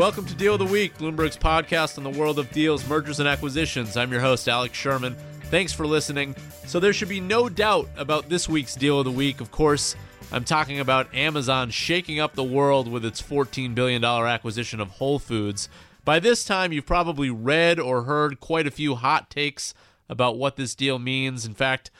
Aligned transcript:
Welcome 0.00 0.24
to 0.24 0.34
Deal 0.34 0.54
of 0.54 0.60
the 0.60 0.64
Week, 0.64 0.96
Bloomberg's 0.96 1.36
podcast 1.36 1.98
on 1.98 2.04
the 2.04 2.18
world 2.18 2.38
of 2.38 2.50
deals, 2.52 2.88
mergers, 2.88 3.20
and 3.20 3.28
acquisitions. 3.28 3.98
I'm 3.98 4.10
your 4.10 4.22
host, 4.22 4.48
Alex 4.48 4.74
Sherman. 4.74 5.14
Thanks 5.50 5.74
for 5.74 5.86
listening. 5.86 6.34
So, 6.64 6.80
there 6.80 6.94
should 6.94 7.10
be 7.10 7.20
no 7.20 7.50
doubt 7.50 7.86
about 7.98 8.30
this 8.30 8.48
week's 8.48 8.74
Deal 8.74 9.00
of 9.00 9.04
the 9.04 9.10
Week. 9.10 9.42
Of 9.42 9.50
course, 9.50 9.96
I'm 10.32 10.44
talking 10.44 10.80
about 10.80 11.14
Amazon 11.14 11.68
shaking 11.68 12.18
up 12.18 12.32
the 12.32 12.42
world 12.42 12.90
with 12.90 13.04
its 13.04 13.20
$14 13.20 13.74
billion 13.74 14.02
acquisition 14.02 14.80
of 14.80 14.88
Whole 14.88 15.18
Foods. 15.18 15.68
By 16.02 16.18
this 16.18 16.46
time, 16.46 16.72
you've 16.72 16.86
probably 16.86 17.28
read 17.28 17.78
or 17.78 18.04
heard 18.04 18.40
quite 18.40 18.66
a 18.66 18.70
few 18.70 18.94
hot 18.94 19.28
takes 19.28 19.74
about 20.08 20.38
what 20.38 20.56
this 20.56 20.74
deal 20.74 20.98
means. 20.98 21.44
In 21.44 21.52
fact, 21.52 21.90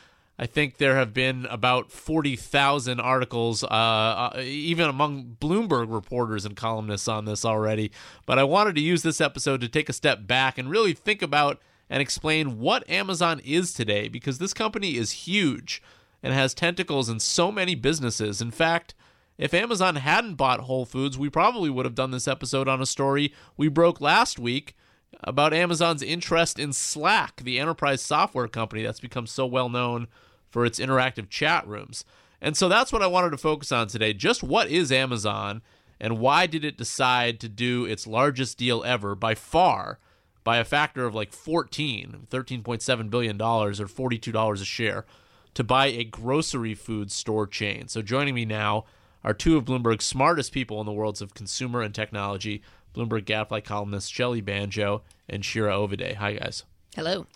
I 0.43 0.47
think 0.47 0.79
there 0.79 0.97
have 0.97 1.12
been 1.12 1.45
about 1.51 1.93
40,000 1.93 2.98
articles, 2.98 3.62
uh, 3.62 3.67
uh, 3.67 4.41
even 4.43 4.89
among 4.89 5.37
Bloomberg 5.39 5.93
reporters 5.93 6.47
and 6.47 6.57
columnists 6.57 7.09
on 7.09 7.27
this 7.27 7.45
already. 7.45 7.93
But 8.25 8.39
I 8.39 8.45
wanted 8.45 8.75
to 8.77 8.81
use 8.81 9.03
this 9.03 9.21
episode 9.21 9.61
to 9.61 9.69
take 9.69 9.91
a 9.91 9.93
step 9.93 10.27
back 10.27 10.57
and 10.57 10.71
really 10.71 10.95
think 10.95 11.21
about 11.21 11.61
and 11.91 12.01
explain 12.01 12.59
what 12.59 12.89
Amazon 12.89 13.43
is 13.45 13.75
today 13.75 14.09
because 14.09 14.39
this 14.39 14.55
company 14.55 14.97
is 14.97 15.11
huge 15.12 15.83
and 16.23 16.33
has 16.33 16.55
tentacles 16.55 17.11
in 17.11 17.20
so 17.20 17.53
many 17.53 17.75
businesses. 17.75 18.41
In 18.41 18.51
fact, 18.51 18.95
if 19.37 19.53
Amazon 19.53 19.97
hadn't 19.97 20.37
bought 20.37 20.61
Whole 20.61 20.87
Foods, 20.87 21.19
we 21.19 21.29
probably 21.29 21.69
would 21.69 21.84
have 21.84 21.95
done 21.95 22.12
this 22.12 22.27
episode 22.29 22.67
on 22.67 22.81
a 22.81 22.87
story 22.87 23.34
we 23.59 23.69
broke 23.69 24.01
last 24.01 24.39
week 24.39 24.75
about 25.23 25.53
Amazon's 25.53 26.03
interest 26.03 26.59
in 26.59 26.73
Slack, 26.73 27.43
the 27.43 27.59
enterprise 27.59 28.01
software 28.01 28.48
company 28.48 28.83
that's 28.83 29.01
become 29.01 29.27
so 29.27 29.45
well 29.45 29.69
known 29.69 30.09
for 30.51 30.65
its 30.65 30.81
interactive 30.81 31.29
chat 31.29 31.67
rooms. 31.67 32.05
And 32.41 32.56
so 32.56 32.69
that's 32.69 32.93
what 32.93 33.03
I 33.03 33.06
wanted 33.06 33.31
to 33.31 33.39
focus 33.39 33.70
on 33.70 33.89
today. 33.89 34.12
Just 34.12 34.43
what 34.43 34.69
is 34.69 34.91
Amazon 34.91 35.62
and 36.01 36.19
why 36.19 36.47
did 36.47 36.65
it 36.65 36.79
decide 36.79 37.39
to 37.41 37.48
do 37.48 37.84
its 37.84 38.07
largest 38.07 38.57
deal 38.59 38.83
ever 38.84 39.15
by 39.15 39.34
far 39.34 39.98
by 40.42 40.57
a 40.57 40.65
factor 40.65 41.05
of 41.05 41.15
like 41.15 41.33
14, 41.33 42.27
$13.7 42.31 43.11
billion 43.11 43.41
or 43.41 43.73
$42 43.73 44.53
a 44.53 44.65
share 44.65 45.05
to 45.53 45.62
buy 45.62 45.87
a 45.87 46.05
grocery 46.05 46.75
food 46.75 47.12
store 47.12 47.47
chain. 47.47 47.89
So 47.89 48.01
joining 48.01 48.35
me 48.35 48.45
now 48.47 48.85
are 49.23 49.35
two 49.35 49.59
of 49.59 49.67
Bloomberg's 49.67 50.05
smartest 50.05 50.53
people 50.53 50.81
in 50.81 50.87
the 50.87 50.92
worlds 50.92 51.20
of 51.20 51.35
consumer 51.35 51.83
and 51.83 51.95
technology, 51.95 52.62
Bloomberg 52.95 53.27
Gadfly 53.27 53.61
columnist 53.61 54.12
Shelly 54.12 54.41
Banjo 54.41 55.03
and 55.29 55.45
Shira 55.45 55.77
Ovide. 55.77 56.14
Hi, 56.14 56.35
guys. 56.35 56.64
Hello. 56.95 57.27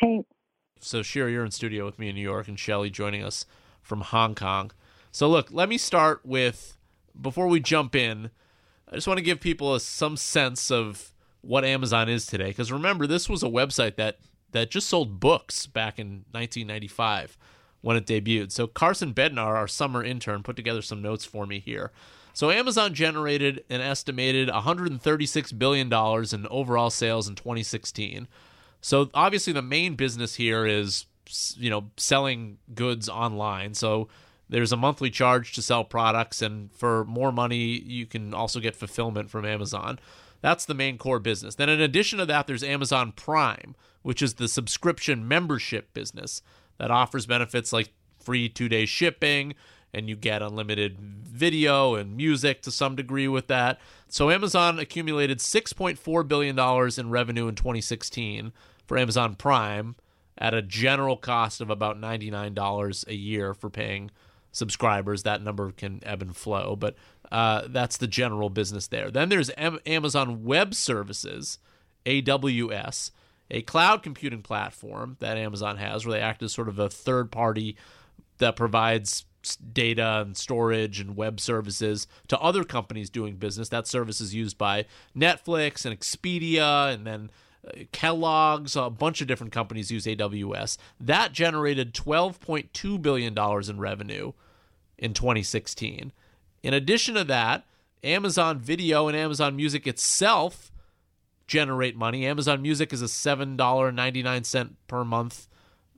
Hey. 0.00 0.24
So, 0.80 1.02
Shira, 1.02 1.30
you're 1.30 1.44
in 1.44 1.50
studio 1.50 1.84
with 1.84 1.98
me 1.98 2.08
in 2.08 2.14
New 2.14 2.22
York, 2.22 2.48
and 2.48 2.58
Shelly 2.58 2.90
joining 2.90 3.22
us 3.22 3.46
from 3.82 4.00
Hong 4.00 4.34
Kong. 4.34 4.70
So, 5.10 5.28
look, 5.28 5.48
let 5.50 5.68
me 5.68 5.78
start 5.78 6.20
with 6.24 6.76
before 7.20 7.48
we 7.48 7.60
jump 7.60 7.94
in. 7.96 8.30
I 8.90 8.94
just 8.94 9.06
want 9.06 9.18
to 9.18 9.24
give 9.24 9.40
people 9.40 9.74
a, 9.74 9.80
some 9.80 10.16
sense 10.16 10.70
of 10.70 11.12
what 11.40 11.64
Amazon 11.64 12.08
is 12.08 12.26
today, 12.26 12.48
because 12.48 12.72
remember, 12.72 13.06
this 13.06 13.28
was 13.28 13.42
a 13.42 13.48
website 13.48 13.96
that 13.96 14.18
that 14.52 14.70
just 14.70 14.88
sold 14.88 15.20
books 15.20 15.66
back 15.66 15.98
in 15.98 16.24
1995 16.30 17.36
when 17.80 17.96
it 17.96 18.06
debuted. 18.06 18.50
So, 18.50 18.66
Carson 18.66 19.12
Bednar, 19.12 19.56
our 19.56 19.68
summer 19.68 20.02
intern, 20.02 20.42
put 20.42 20.56
together 20.56 20.82
some 20.82 21.02
notes 21.02 21.24
for 21.24 21.46
me 21.46 21.58
here. 21.58 21.92
So, 22.32 22.50
Amazon 22.50 22.94
generated 22.94 23.64
an 23.68 23.80
estimated 23.80 24.48
$136 24.48 25.58
billion 25.58 25.92
in 25.92 26.46
overall 26.50 26.90
sales 26.90 27.28
in 27.28 27.34
2016 27.34 28.28
so 28.80 29.10
obviously 29.14 29.52
the 29.52 29.62
main 29.62 29.94
business 29.94 30.34
here 30.36 30.66
is 30.66 31.06
you 31.56 31.70
know 31.70 31.90
selling 31.96 32.58
goods 32.74 33.08
online. 33.08 33.74
So 33.74 34.08
there's 34.48 34.72
a 34.72 34.76
monthly 34.76 35.10
charge 35.10 35.52
to 35.54 35.62
sell 35.62 35.84
products 35.84 36.40
and 36.40 36.72
for 36.72 37.04
more 37.04 37.32
money 37.32 37.80
you 37.80 38.06
can 38.06 38.32
also 38.32 38.60
get 38.60 38.76
fulfillment 38.76 39.30
from 39.30 39.44
Amazon. 39.44 39.98
That's 40.40 40.64
the 40.64 40.74
main 40.74 40.98
core 40.98 41.18
business. 41.18 41.56
Then 41.56 41.68
in 41.68 41.80
addition 41.80 42.18
to 42.18 42.26
that 42.26 42.46
there's 42.46 42.62
Amazon 42.62 43.12
Prime, 43.12 43.74
which 44.02 44.22
is 44.22 44.34
the 44.34 44.48
subscription 44.48 45.26
membership 45.26 45.92
business 45.92 46.42
that 46.78 46.90
offers 46.90 47.26
benefits 47.26 47.72
like 47.72 47.90
free 48.18 48.48
2-day 48.48 48.86
shipping 48.86 49.54
and 49.92 50.08
you 50.08 50.16
get 50.16 50.42
unlimited 50.42 50.98
video 50.98 51.94
and 51.94 52.16
music 52.16 52.62
to 52.62 52.70
some 52.70 52.96
degree 52.96 53.28
with 53.28 53.46
that. 53.46 53.78
So 54.08 54.30
Amazon 54.30 54.78
accumulated 54.78 55.38
6.4 55.38 56.28
billion 56.28 56.56
dollars 56.56 56.98
in 56.98 57.10
revenue 57.10 57.48
in 57.48 57.54
2016 57.54 58.52
for 58.86 58.98
Amazon 58.98 59.34
Prime 59.34 59.96
at 60.36 60.54
a 60.54 60.62
general 60.62 61.16
cost 61.16 61.60
of 61.60 61.70
about 61.70 62.00
$99 62.00 63.06
a 63.06 63.14
year 63.14 63.54
for 63.54 63.70
paying 63.70 64.10
subscribers. 64.52 65.22
That 65.22 65.42
number 65.42 65.70
can 65.72 66.00
ebb 66.04 66.22
and 66.22 66.36
flow, 66.36 66.76
but 66.76 66.94
uh, 67.30 67.62
that's 67.68 67.96
the 67.96 68.06
general 68.06 68.50
business 68.50 68.86
there. 68.86 69.10
Then 69.10 69.28
there's 69.28 69.50
M- 69.50 69.80
Amazon 69.84 70.44
Web 70.44 70.74
Services, 70.74 71.58
AWS, 72.06 73.10
a 73.50 73.62
cloud 73.62 74.02
computing 74.02 74.42
platform 74.42 75.16
that 75.20 75.36
Amazon 75.36 75.76
has 75.76 76.06
where 76.06 76.18
they 76.18 76.22
act 76.22 76.42
as 76.42 76.52
sort 76.52 76.68
of 76.68 76.78
a 76.78 76.88
third 76.88 77.30
party 77.30 77.76
that 78.38 78.56
provides 78.56 79.24
data 79.56 80.22
and 80.22 80.36
storage 80.36 81.00
and 81.00 81.16
web 81.16 81.40
services 81.40 82.06
to 82.28 82.38
other 82.38 82.64
companies 82.64 83.10
doing 83.10 83.36
business. 83.36 83.68
That 83.68 83.86
service 83.86 84.20
is 84.20 84.34
used 84.34 84.58
by 84.58 84.86
Netflix 85.16 85.84
and 85.84 85.98
Expedia 85.98 86.92
and 86.92 87.06
then 87.06 87.30
uh, 87.66 87.84
Kellogg's, 87.92 88.76
a 88.76 88.90
bunch 88.90 89.20
of 89.20 89.26
different 89.26 89.52
companies 89.52 89.90
use 89.90 90.06
AWS. 90.06 90.76
That 91.00 91.32
generated 91.32 91.94
$12.2 91.94 93.02
billion 93.02 93.36
in 93.36 93.78
revenue 93.78 94.32
in 94.96 95.14
2016. 95.14 96.12
In 96.62 96.74
addition 96.74 97.14
to 97.14 97.24
that, 97.24 97.64
Amazon 98.02 98.58
Video 98.58 99.08
and 99.08 99.16
Amazon 99.16 99.56
Music 99.56 99.86
itself 99.86 100.70
generate 101.46 101.96
money. 101.96 102.26
Amazon 102.26 102.62
Music 102.62 102.92
is 102.92 103.02
a 103.02 103.06
$7.99 103.06 104.70
per 104.86 105.04
month 105.04 105.48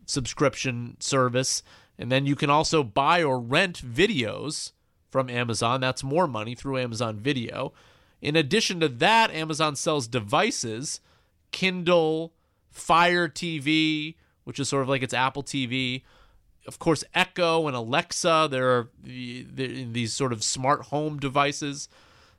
subscription 0.06 0.96
service. 1.00 1.62
And 2.00 2.10
then 2.10 2.24
you 2.24 2.34
can 2.34 2.48
also 2.48 2.82
buy 2.82 3.22
or 3.22 3.38
rent 3.38 3.82
videos 3.82 4.72
from 5.10 5.28
Amazon. 5.28 5.82
That's 5.82 6.02
more 6.02 6.26
money 6.26 6.54
through 6.54 6.78
Amazon 6.78 7.18
Video. 7.18 7.74
In 8.22 8.36
addition 8.36 8.80
to 8.80 8.88
that, 8.88 9.30
Amazon 9.30 9.76
sells 9.76 10.08
devices 10.08 11.00
Kindle, 11.52 12.32
Fire 12.70 13.28
TV, 13.28 14.14
which 14.44 14.58
is 14.58 14.70
sort 14.70 14.82
of 14.82 14.88
like 14.88 15.02
its 15.02 15.12
Apple 15.12 15.42
TV. 15.42 16.02
Of 16.66 16.78
course, 16.78 17.04
Echo 17.14 17.66
and 17.66 17.76
Alexa, 17.76 18.48
there 18.50 18.70
are 18.70 18.88
these 19.02 20.14
sort 20.14 20.32
of 20.32 20.42
smart 20.42 20.86
home 20.86 21.18
devices. 21.18 21.88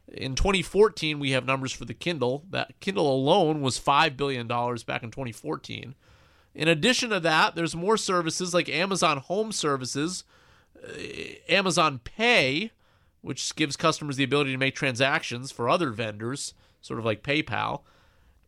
In 0.07 0.33
2014, 0.33 1.19
we 1.19 1.31
have 1.31 1.45
numbers 1.45 1.71
for 1.71 1.85
the 1.85 1.93
Kindle. 1.93 2.45
That 2.49 2.79
Kindle 2.79 3.13
alone 3.13 3.61
was 3.61 3.79
$5 3.79 4.17
billion 4.17 4.47
back 4.47 5.03
in 5.03 5.11
2014. 5.11 5.93
In 6.53 6.67
addition 6.67 7.09
to 7.11 7.19
that, 7.21 7.55
there's 7.55 7.75
more 7.75 7.97
services 7.97 8.53
like 8.53 8.67
Amazon 8.69 9.17
Home 9.17 9.51
Services, 9.51 10.23
uh, 10.83 10.91
Amazon 11.47 11.99
Pay, 12.03 12.71
which 13.21 13.55
gives 13.55 13.77
customers 13.77 14.17
the 14.17 14.23
ability 14.23 14.51
to 14.51 14.57
make 14.57 14.75
transactions 14.75 15.51
for 15.51 15.69
other 15.69 15.91
vendors, 15.91 16.53
sort 16.81 16.99
of 16.99 17.05
like 17.05 17.23
PayPal. 17.23 17.81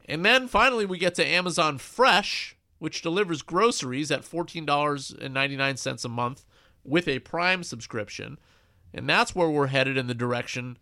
And 0.06 0.26
then 0.26 0.48
finally, 0.48 0.86
we 0.86 0.98
get 0.98 1.16
to 1.16 1.26
Amazon 1.26 1.78
Fresh, 1.78 2.58
which 2.80 3.02
delivers 3.02 3.42
groceries 3.42 4.12
at 4.12 4.24
$14.99 4.24 6.06
a 6.06 6.10
month 6.10 6.46
with 6.84 7.08
a 7.08 7.20
Prime 7.20 7.64
subscription. 7.64 8.38
And 8.94 9.08
that's 9.08 9.34
where 9.34 9.50
we're 9.50 9.68
headed 9.68 9.98
in 9.98 10.08
the 10.08 10.14
direction 10.14 10.78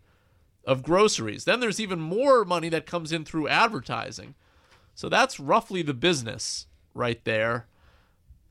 of 0.64 0.82
groceries. 0.82 1.44
Then 1.44 1.60
there's 1.60 1.80
even 1.80 2.00
more 2.00 2.44
money 2.44 2.68
that 2.70 2.86
comes 2.86 3.12
in 3.12 3.24
through 3.24 3.48
advertising. 3.48 4.34
So 4.94 5.08
that's 5.08 5.40
roughly 5.40 5.82
the 5.82 5.94
business 5.94 6.66
right 6.94 7.22
there. 7.24 7.66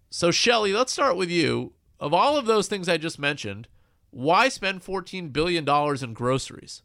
So, 0.10 0.32
Shelly, 0.32 0.74
let's 0.74 0.92
start 0.92 1.16
with 1.16 1.30
you. 1.30 1.74
Of 2.00 2.14
all 2.14 2.38
of 2.38 2.46
those 2.46 2.68
things 2.68 2.90
I 2.90 2.98
just 2.98 3.20
mentioned, 3.20 3.68
why 4.10 4.50
spend 4.50 4.84
$14 4.84 5.32
billion 5.32 5.68
in 6.04 6.14
groceries? 6.14 6.82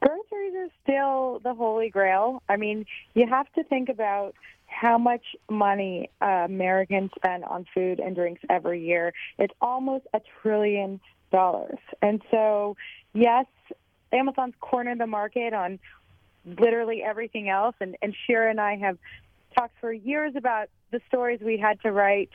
Groceries 0.00 0.54
are 0.56 0.68
still 0.82 1.40
the 1.42 1.54
holy 1.54 1.88
grail. 1.88 2.42
I 2.48 2.56
mean, 2.56 2.84
you 3.14 3.26
have 3.26 3.50
to 3.54 3.64
think 3.64 3.88
about 3.88 4.34
how 4.66 4.98
much 4.98 5.22
money 5.48 6.10
uh, 6.20 6.44
Americans 6.44 7.10
spend 7.16 7.44
on 7.44 7.66
food 7.74 8.00
and 8.00 8.16
drinks 8.16 8.42
every 8.50 8.84
year. 8.84 9.12
It's 9.38 9.54
almost 9.60 10.06
a 10.12 10.20
trillion 10.42 11.00
dollars. 11.30 11.78
And 12.00 12.22
so, 12.30 12.76
yes, 13.14 13.46
Amazon's 14.12 14.54
cornered 14.60 14.98
the 14.98 15.06
market 15.06 15.54
on 15.54 15.78
literally 16.44 17.02
everything 17.02 17.48
else. 17.48 17.76
And, 17.80 17.96
and 18.02 18.14
Shira 18.26 18.50
and 18.50 18.60
I 18.60 18.76
have 18.76 18.98
talked 19.54 19.74
for 19.80 19.92
years 19.92 20.34
about 20.36 20.68
the 20.90 21.00
stories 21.08 21.40
we 21.42 21.58
had 21.58 21.80
to 21.82 21.92
write. 21.92 22.30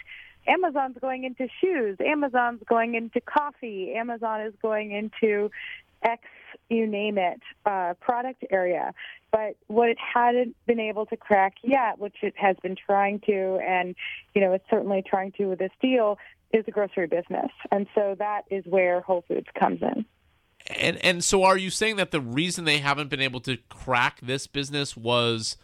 Amazon's 0.48 0.98
going 1.02 1.24
into 1.26 1.48
shoes. 1.62 1.98
Amazon's 2.00 2.62
going 2.68 2.96
into 2.96 3.20
coffee. 3.22 3.94
Amazon 3.96 4.42
is 4.42 4.54
going 4.62 4.92
into 4.92 5.52
X 6.04 6.24
you 6.70 6.88
name 6.88 7.18
it, 7.18 7.42
uh, 7.66 7.94
product 8.00 8.44
area. 8.50 8.94
But 9.32 9.56
what 9.68 9.90
it 9.90 9.98
hadn't 10.00 10.56
been 10.66 10.80
able 10.80 11.06
to 11.08 11.18
crack 11.18 11.56
yet, 11.64 12.00
which 12.00 12.16
it 12.22 12.34
has 12.38 12.56
been 12.62 12.76
trying 12.76 13.20
to, 13.22 13.60
and 13.66 13.96
you 14.34 14.42
know, 14.42 14.54
it's 14.54 14.66
certainly 14.70 15.04
trying 15.08 15.32
to 15.34 15.48
with 15.48 15.60
this 15.60 15.72
deal, 15.82 16.18
is 16.54 16.66
the 16.66 16.72
grocery 16.72 17.08
business. 17.08 17.52
And 17.72 17.88
so 17.94 18.16
that 18.20 18.44
is 18.50 18.64
where 18.66 19.02
Whole 19.02 19.24
Foods 19.28 19.48
comes 19.58 19.82
in. 19.82 20.06
And 20.68 21.04
and 21.04 21.24
so 21.24 21.44
are 21.44 21.58
you 21.58 21.70
saying 21.70 21.96
that 21.98 22.12
the 22.12 22.22
reason 22.22 22.66
they 22.66 22.80
haven't 22.80 23.10
been 23.10 23.22
able 23.22 23.40
to 23.42 23.58
crack 23.70 24.20
this 24.22 24.48
business 24.48 24.98
was 24.98 25.58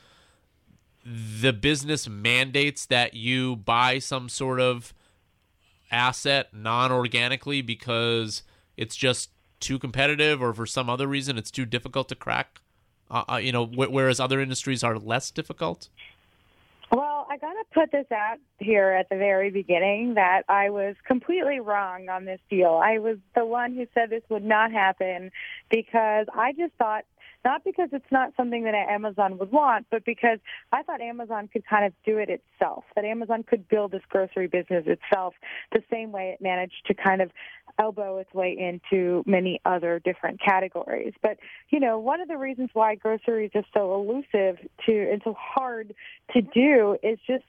the 1.06 1.52
business 1.52 2.08
mandates 2.08 2.86
that 2.86 3.14
you 3.14 3.56
buy 3.58 4.00
some 4.00 4.30
sort 4.30 4.60
of 4.60 4.94
asset 5.92 6.54
non-organically 6.54 7.62
because 7.62 8.44
it's 8.78 8.96
just 8.96 9.30
too 9.60 9.78
competitive 9.78 10.42
or 10.42 10.54
for 10.54 10.66
some 10.66 10.90
other 10.90 11.08
reason 11.08 11.38
it's 11.38 11.52
too 11.52 11.66
difficult 11.66 12.10
to 12.10 12.16
crack 12.16 12.62
uh, 13.12 13.24
uh, 13.32 13.36
you 13.36 13.52
know 13.52 13.66
wh- 13.66 13.92
whereas 13.92 14.20
other 14.20 14.42
industries 14.42 14.84
are 14.84 14.98
less 14.98 15.30
difficult 15.30 15.90
Well, 16.92 17.26
I 17.30 17.38
got 17.38 17.54
to 17.54 17.64
put 17.74 17.92
this 17.92 18.06
out 18.12 18.38
here 18.60 18.90
at 18.92 19.10
the 19.10 19.16
very 19.16 19.50
beginning 19.50 20.14
that 20.14 20.44
I 20.48 20.70
was 20.70 20.96
completely 21.08 21.60
wrong 21.60 22.08
on 22.10 22.26
this 22.26 22.40
deal. 22.50 22.80
I 22.84 23.00
was 23.00 23.18
the 23.36 23.46
one 23.46 23.74
who 23.74 23.88
said 23.96 24.10
this 24.10 24.24
would 24.30 24.44
not 24.46 24.72
happen 24.72 25.32
because 25.70 26.28
I 26.34 26.54
just 26.54 26.74
thought 26.76 27.06
not 27.46 27.64
because 27.64 27.90
it's 27.92 28.12
not 28.12 28.34
something 28.38 28.64
that 28.64 28.74
Amazon 28.74 29.38
would 29.38 29.52
want, 29.52 29.86
but 29.92 30.06
because 30.06 30.40
I 30.72 30.84
thought 30.84 31.02
Amazon 31.02 31.50
could 31.52 31.66
kind 31.66 31.86
of 31.86 31.94
do 32.06 32.18
it 32.18 32.30
itself, 32.30 32.84
that 32.96 33.06
Amazon 33.06 33.44
could 33.44 33.68
build 33.68 33.92
this 33.92 34.02
grocery 34.10 34.48
business 34.48 34.86
itself 34.88 35.34
the 35.72 35.84
same 35.92 36.12
way 36.12 36.30
it 36.30 36.42
managed 36.42 36.86
to 36.88 36.94
kind 36.94 37.22
of 37.22 37.32
elbow 37.80 38.18
its 38.18 38.34
way 38.34 38.56
into 38.58 39.24
many 39.26 39.60
other 39.66 40.00
different 40.00 40.40
categories. 40.40 41.14
But, 41.22 41.38
you 41.70 41.80
know, 41.80 41.98
one 42.00 42.22
of 42.22 42.28
the 42.28 42.38
reasons 42.38 42.70
why 42.74 42.96
groceries 42.96 43.52
is 43.56 43.66
so 43.74 43.96
elusive 43.96 44.58
to 44.86 45.12
and 45.12 45.22
so 45.24 45.36
hard 45.38 45.94
to 46.34 46.42
do 46.42 46.98
is 47.02 47.18
just 47.26 47.44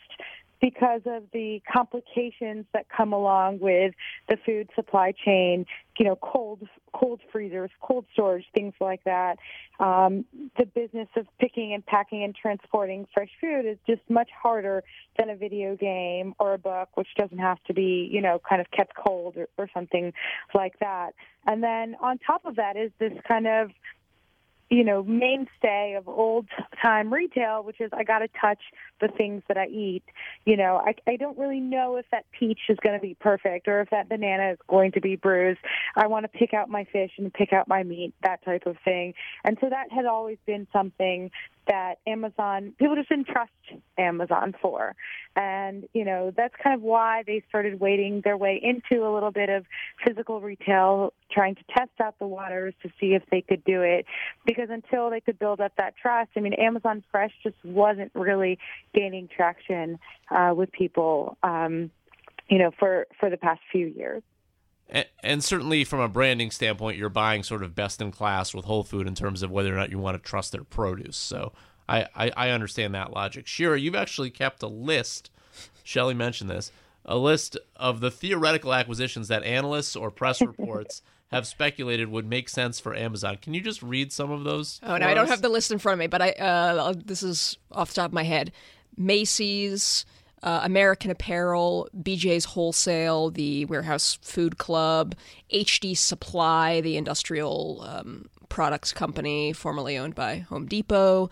because 0.65 1.03
of 1.05 1.25
the 1.35 1.61
complications 1.71 2.65
that 2.73 2.87
come 2.89 3.13
along 3.13 3.59
with 3.59 3.93
the 4.31 4.39
food 4.47 4.67
supply 4.75 5.13
chain, 5.13 5.67
you 5.99 6.07
know, 6.07 6.17
cold 6.17 6.67
cold 6.95 7.21
freezers, 7.31 7.71
cold 7.83 8.07
storage, 8.15 8.47
things 8.55 8.73
like 8.81 9.05
that. 9.05 9.37
Um, 9.79 10.25
the 10.57 10.65
business 10.65 11.09
of 11.17 11.27
picking 11.39 11.75
and 11.75 11.85
packing 11.85 12.25
and 12.25 12.35
transporting 12.35 13.07
fresh 13.13 13.29
food 13.43 13.67
is 13.67 13.77
just 13.87 14.01
much 14.09 14.31
harder 14.43 14.83
than 15.19 15.29
a 15.29 15.37
video 15.37 15.77
game 15.77 16.35
or 16.39 16.55
a 16.55 16.59
book, 16.59 16.89
which 16.95 17.09
doesn't 17.19 17.37
have 17.37 17.63
to 17.65 17.75
be, 17.75 18.09
you 18.11 18.23
know, 18.23 18.41
kind 18.49 18.63
of 18.63 18.71
kept 18.71 18.95
cold 18.97 19.37
or, 19.37 19.49
or 19.59 19.69
something 19.75 20.15
like 20.55 20.79
that. 20.79 21.11
And 21.47 21.63
then 21.63 21.95
on 22.01 22.17
top 22.17 22.47
of 22.47 22.57
that 22.57 22.79
is 22.79 22.91
this 22.99 23.13
kind 23.29 23.47
of 23.47 23.71
you 24.75 24.83
know, 24.83 25.05
mainstay 25.05 25.95
of 25.97 26.09
old 26.09 26.49
time 26.83 27.15
retail, 27.15 27.63
which 27.63 27.81
is 27.81 27.91
I 27.93 28.03
got 28.03 28.19
to 28.19 28.29
touch 28.41 28.59
the 29.01 29.07
things 29.07 29.45
that 29.47 29.57
I 29.57 29.67
eat. 29.67 30.03
You 30.47 30.57
know, 30.57 30.83
I, 30.85 30.97
I 31.09 31.15
don't 31.15 31.39
really 31.39 31.61
know 31.61 31.95
if 31.95 32.07
that 32.11 32.25
peach 32.37 32.59
is 32.69 32.77
going 32.83 32.99
to 32.99 33.01
be 33.01 33.15
perfect 33.15 33.69
or 33.69 33.81
if 33.83 33.91
that 33.91 34.09
banana 34.09 34.51
is 34.51 34.59
going 34.67 34.91
to 34.93 35.01
be 35.01 35.15
bruised. 35.15 35.61
I 35.95 36.09
want 36.09 36.25
to 36.25 36.29
pick 36.29 36.53
out 36.55 36.69
my 36.69 36.85
fish 36.93 37.13
and 37.19 37.33
pick 37.33 37.53
out 37.53 37.69
my 37.69 37.85
meat, 37.85 38.15
that 38.25 38.45
type 38.45 38.67
of 38.67 38.77
thing. 38.85 39.15
And 39.45 39.57
so 39.61 39.71
that 39.71 39.93
had 39.93 40.07
always 40.07 40.39
been 40.45 40.67
something 40.73 41.31
that 41.67 41.97
Amazon, 42.07 42.75
people 42.79 42.95
just 42.97 43.09
didn't 43.09 43.27
trust 43.27 43.51
Amazon 43.99 44.55
for. 44.61 44.95
And, 45.37 45.89
you 45.93 46.05
know, 46.05 46.33
that's 46.37 46.55
kind 46.63 46.75
of 46.75 46.83
why 46.83 47.23
they 47.27 47.43
started 47.49 47.81
wading 47.81 48.21
their 48.23 48.37
way 48.37 48.61
into 48.63 49.07
a 49.07 49.11
little 49.13 49.31
bit 49.31 49.49
of 49.49 49.65
physical 50.07 50.41
retail, 50.41 51.13
trying 51.31 51.55
to 51.57 51.65
test 51.77 51.91
out 52.03 52.19
the 52.19 52.27
waters 52.27 52.75
to 52.83 52.91
see 53.01 53.15
if 53.15 53.23
they 53.31 53.41
could 53.41 53.65
do 53.65 53.83
it. 53.83 54.07
Because 54.45 54.69
until 54.71 55.11
they 55.11 55.21
could 55.21 55.39
build 55.39 55.61
up 55.61 55.73
that 55.77 55.97
trust, 55.97 56.31
I 56.37 56.41
mean, 56.41 56.55
Amazon 56.55 57.03
Fresh 57.11 57.33
just 57.43 57.57
wasn't 57.65 58.13
really 58.15 58.59
gaining 58.95 59.29
traction 59.29 59.99
uh, 60.31 60.53
with 60.55 60.71
people, 60.73 61.37
um, 61.43 61.91
you 62.49 62.59
know, 62.59 62.71
for, 62.79 63.07
for 63.19 63.31
the 63.31 63.37
past 63.37 63.61
few 63.73 63.87
years. 63.87 64.23
And, 64.89 65.07
and, 65.23 65.43
certainly 65.43 65.83
from 65.85 66.01
a 66.01 66.09
branding 66.09 66.51
standpoint, 66.51 66.99
you're 66.99 67.09
buying 67.09 67.43
sort 67.43 67.63
of 67.63 67.75
best 67.75 68.03
in 68.03 68.13
class 68.13 68.53
with 68.53 68.67
Whole 68.67 68.85
Food 68.85 69.07
in 69.07 69.15
terms 69.15 69.43
of 69.43 69.51
whether 69.51 69.73
or 69.73 69.77
not 69.77 69.91
you 69.91 69.99
want 69.99 70.23
to 70.23 70.23
trust 70.23 70.53
their 70.53 70.63
produce. 70.63 71.17
So 71.17 71.53
I, 71.89 72.07
I, 72.15 72.33
I 72.37 72.51
understand 72.51 72.95
that 72.95 73.13
logic. 73.13 73.47
Shira, 73.47 73.81
you've 73.81 73.95
actually 73.95 74.31
kept 74.31 74.63
a 74.63 74.69
list. 74.69 75.31
Shelly 75.83 76.15
mentioned 76.15 76.51
this 76.51 76.71
a 77.05 77.17
list 77.17 77.59
of 77.77 78.01
the 78.01 78.11
theoretical 78.11 78.73
acquisitions 78.73 79.29
that 79.29 79.43
analysts 79.43 79.95
or 79.95 80.11
press 80.11 80.41
reports 80.43 81.03
have 81.31 81.47
speculated 81.47 82.09
would 82.09 82.27
make 82.27 82.49
sense 82.49 82.79
for 82.79 82.95
Amazon. 82.95 83.37
Can 83.41 83.55
you 83.55 83.61
just 83.61 83.83
read 83.83 84.13
some 84.13 84.31
of 84.31 84.45
those? 84.45 84.81
Oh 84.83 84.97
no, 84.97 85.07
I 85.07 85.15
don't 85.15 85.29
have 85.29 85.43
the 85.43 85.49
list 85.49 85.71
in 85.71 85.79
front 85.79 85.95
of 85.95 85.99
me, 85.99 86.07
but 86.07 86.23
I 86.23 86.31
uh, 86.31 86.95
this 87.05 87.23
is 87.23 87.59
off 87.73 87.89
the 87.89 87.95
top 87.95 88.07
of 88.07 88.13
my 88.13 88.23
head. 88.23 88.53
Macy's, 88.97 90.07
uh, 90.45 90.61
American 90.63 91.11
Apparel, 91.11 91.89
BJ's 91.97 92.45
Wholesale, 92.45 93.31
the 93.31 93.65
Warehouse 93.65 94.19
Food 94.21 94.59
Club, 94.59 95.17
HD 95.53 95.97
Supply, 95.97 96.83
the 96.83 96.99
industrial 96.99 97.83
um, 97.83 98.29
products 98.51 98.93
company 98.93 99.55
formerly 99.55 99.97
owned 99.97 100.15
by 100.15 100.41
Home 100.51 100.67
Depot, 100.67 101.31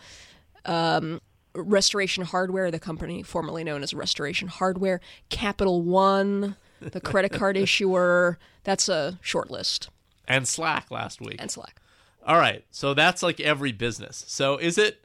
um, 0.65 1.21
Restoration 1.55 2.25
Hardware, 2.25 2.71
the 2.71 2.79
company 2.79 3.23
formerly 3.23 3.63
known 3.63 3.83
as 3.83 3.93
Restoration 3.93 4.49
Hardware, 4.49 5.03
Capital 5.29 5.83
One, 5.83 6.57
the 6.81 7.01
credit 7.01 7.33
card 7.33 7.57
issuer. 7.59 8.39
That's 8.65 8.89
a 8.89 9.19
short 9.21 9.51
list. 9.51 9.91
And 10.27 10.49
Slack 10.49 10.91
last 10.91 11.21
week. 11.21 11.37
And 11.39 11.51
Slack. 11.51 11.83
All 12.27 12.39
right. 12.39 12.65
So 12.71 12.95
that's 12.95 13.23
like 13.23 13.41
every 13.41 13.73
business. 13.73 14.25
So 14.27 14.57
is 14.57 14.79
it 14.79 15.05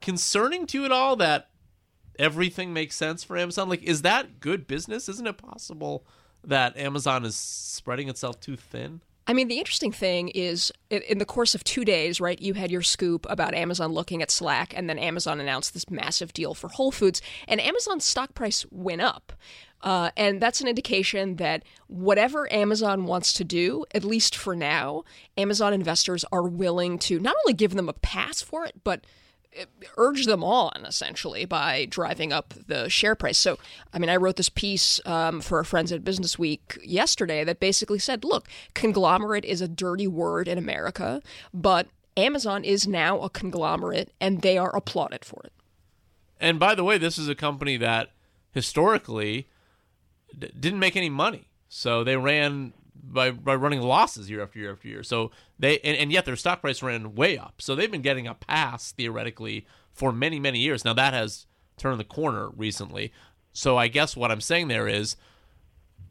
concerning 0.00 0.64
to 0.68 0.78
you 0.78 0.84
at 0.84 0.92
all 0.92 1.16
that 1.16 1.47
everything 2.18 2.72
makes 2.72 2.96
sense 2.96 3.24
for 3.24 3.36
Amazon? 3.36 3.68
Like, 3.68 3.82
is 3.82 4.02
that 4.02 4.40
good 4.40 4.66
business? 4.66 5.08
Isn't 5.08 5.26
it 5.26 5.38
possible 5.38 6.06
that 6.44 6.76
Amazon 6.76 7.24
is 7.24 7.36
spreading 7.36 8.08
itself 8.08 8.40
too 8.40 8.56
thin? 8.56 9.00
I 9.28 9.34
mean, 9.34 9.48
the 9.48 9.58
interesting 9.58 9.92
thing 9.92 10.28
is 10.28 10.72
in 10.88 11.18
the 11.18 11.26
course 11.26 11.54
of 11.54 11.62
two 11.62 11.84
days, 11.84 12.18
right, 12.18 12.40
you 12.40 12.54
had 12.54 12.70
your 12.70 12.80
scoop 12.80 13.26
about 13.28 13.52
Amazon 13.52 13.92
looking 13.92 14.22
at 14.22 14.30
Slack, 14.30 14.72
and 14.74 14.88
then 14.88 14.98
Amazon 14.98 15.38
announced 15.38 15.74
this 15.74 15.90
massive 15.90 16.32
deal 16.32 16.54
for 16.54 16.68
Whole 16.68 16.90
Foods, 16.90 17.20
and 17.46 17.60
Amazon's 17.60 18.06
stock 18.06 18.32
price 18.32 18.64
went 18.70 19.02
up. 19.02 19.34
Uh, 19.82 20.10
and 20.16 20.40
that's 20.40 20.62
an 20.62 20.66
indication 20.66 21.36
that 21.36 21.62
whatever 21.88 22.50
Amazon 22.50 23.04
wants 23.04 23.34
to 23.34 23.44
do, 23.44 23.84
at 23.94 24.02
least 24.02 24.34
for 24.34 24.56
now, 24.56 25.04
Amazon 25.36 25.74
investors 25.74 26.24
are 26.32 26.48
willing 26.48 26.98
to 26.98 27.18
not 27.18 27.36
only 27.44 27.54
give 27.54 27.74
them 27.74 27.88
a 27.90 27.92
pass 27.92 28.40
for 28.40 28.64
it, 28.64 28.82
but 28.82 29.04
urge 29.96 30.26
them 30.26 30.44
on 30.44 30.84
essentially 30.84 31.44
by 31.44 31.86
driving 31.86 32.32
up 32.32 32.54
the 32.66 32.88
share 32.88 33.14
price. 33.14 33.38
So, 33.38 33.58
I 33.92 33.98
mean, 33.98 34.10
I 34.10 34.16
wrote 34.16 34.36
this 34.36 34.48
piece 34.48 35.00
um, 35.06 35.40
for 35.40 35.58
our 35.58 35.64
friends 35.64 35.92
at 35.92 36.04
Business 36.04 36.38
Week 36.38 36.78
yesterday 36.84 37.44
that 37.44 37.60
basically 37.60 37.98
said, 37.98 38.24
look, 38.24 38.48
conglomerate 38.74 39.44
is 39.44 39.60
a 39.60 39.68
dirty 39.68 40.06
word 40.06 40.48
in 40.48 40.58
America, 40.58 41.22
but 41.52 41.88
Amazon 42.16 42.64
is 42.64 42.86
now 42.86 43.20
a 43.20 43.30
conglomerate 43.30 44.12
and 44.20 44.42
they 44.42 44.58
are 44.58 44.74
applauded 44.74 45.24
for 45.24 45.40
it. 45.44 45.52
And 46.40 46.58
by 46.58 46.74
the 46.74 46.84
way, 46.84 46.98
this 46.98 47.18
is 47.18 47.28
a 47.28 47.34
company 47.34 47.76
that 47.76 48.10
historically 48.52 49.48
d- 50.36 50.50
didn't 50.58 50.78
make 50.78 50.96
any 50.96 51.10
money. 51.10 51.46
So 51.68 52.02
they 52.02 52.16
ran 52.16 52.72
by 53.12 53.30
by 53.30 53.54
running 53.54 53.80
losses 53.80 54.30
year 54.30 54.42
after 54.42 54.58
year 54.58 54.72
after 54.72 54.88
year. 54.88 55.02
So 55.02 55.30
they 55.58 55.78
and, 55.80 55.96
and 55.96 56.12
yet 56.12 56.24
their 56.24 56.36
stock 56.36 56.60
price 56.60 56.82
ran 56.82 57.14
way 57.14 57.38
up. 57.38 57.60
So 57.60 57.74
they've 57.74 57.90
been 57.90 58.02
getting 58.02 58.26
a 58.26 58.34
pass 58.34 58.92
theoretically 58.92 59.66
for 59.92 60.12
many 60.12 60.38
many 60.38 60.58
years. 60.58 60.84
Now 60.84 60.92
that 60.94 61.14
has 61.14 61.46
turned 61.76 62.00
the 62.00 62.04
corner 62.04 62.50
recently. 62.50 63.12
So 63.52 63.76
I 63.76 63.88
guess 63.88 64.16
what 64.16 64.30
I'm 64.30 64.40
saying 64.40 64.68
there 64.68 64.88
is 64.88 65.16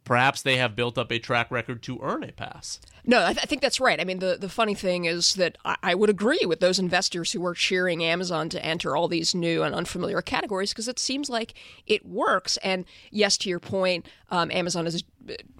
perhaps 0.03 0.41
they 0.41 0.57
have 0.57 0.75
built 0.75 0.97
up 0.97 1.11
a 1.11 1.19
track 1.19 1.51
record 1.51 1.83
to 1.83 1.99
earn 2.01 2.23
a 2.23 2.31
pass. 2.31 2.79
No, 3.09 3.23
I, 3.23 3.27
th- 3.27 3.39
I, 3.41 3.45
think 3.45 3.61
that's 3.61 3.79
right. 3.79 4.01
I 4.01 4.03
mean, 4.03 4.19
the, 4.19 4.37
the 4.37 4.49
funny 4.49 4.75
thing 4.75 5.05
is 5.05 5.35
that 5.35 5.57
I, 5.63 5.77
I, 5.81 5.95
would 5.95 6.09
agree 6.09 6.45
with 6.45 6.59
those 6.59 6.77
investors 6.77 7.31
who 7.31 7.45
are 7.45 7.53
cheering 7.53 8.03
Amazon 8.03 8.49
to 8.49 8.63
enter 8.63 8.97
all 8.97 9.07
these 9.07 9.33
new 9.33 9.63
and 9.63 9.73
unfamiliar 9.73 10.21
categories 10.21 10.73
because 10.73 10.89
it 10.89 10.99
seems 10.99 11.29
like 11.29 11.53
it 11.85 12.05
works. 12.05 12.57
And 12.57 12.83
yes, 13.09 13.37
to 13.37 13.49
your 13.49 13.61
point, 13.61 14.05
um, 14.29 14.51
Amazon 14.51 14.83
has 14.83 15.05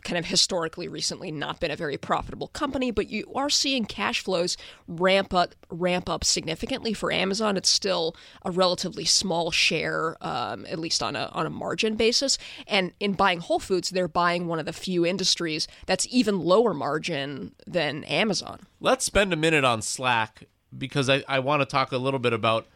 kind 0.04 0.18
of 0.18 0.26
historically 0.26 0.88
recently 0.88 1.32
not 1.32 1.60
been 1.60 1.72
a 1.72 1.76
very 1.76 1.98
profitable 1.98 2.48
company, 2.50 2.92
but 2.92 3.10
you 3.10 3.30
are 3.36 3.50
seeing 3.50 3.86
cash 3.86 4.22
flows 4.22 4.58
ramp 4.88 5.34
up 5.34 5.56
ramp 5.70 6.10
up 6.10 6.24
significantly 6.24 6.94
for 6.94 7.12
Amazon. 7.12 7.58
It's 7.58 7.70
still 7.70 8.16
a 8.44 8.52
relatively 8.52 9.06
small 9.06 9.52
share, 9.52 10.16
um, 10.22 10.66
at 10.68 10.80
least 10.80 11.04
on 11.04 11.16
a 11.16 11.30
on 11.34 11.46
a 11.46 11.50
margin 11.50 11.96
basis. 11.96 12.38
And 12.68 12.94
in 13.00 13.14
buying 13.14 13.40
Whole 13.40 13.60
Foods, 13.60 13.90
they're 13.90 14.08
buying 14.08 14.48
one 14.48 14.60
of 14.60 14.66
the 14.66 14.74
few 14.74 15.06
industries 15.06 15.68
that's 15.86 16.08
even 16.10 16.40
lower 16.40 16.74
margin 16.74 17.37
than 17.66 18.04
Amazon. 18.06 18.62
Let's 18.80 19.06
spend 19.06 19.34
a 19.34 19.38
minute 19.38 19.64
on 19.64 19.82
Slack 19.82 20.44
because 20.78 21.10
I, 21.10 21.24
I 21.28 21.40
want 21.40 21.62
to 21.62 21.66
talk 21.66 21.92
a 21.92 21.98
little 21.98 22.20
bit 22.20 22.34
about 22.34 22.68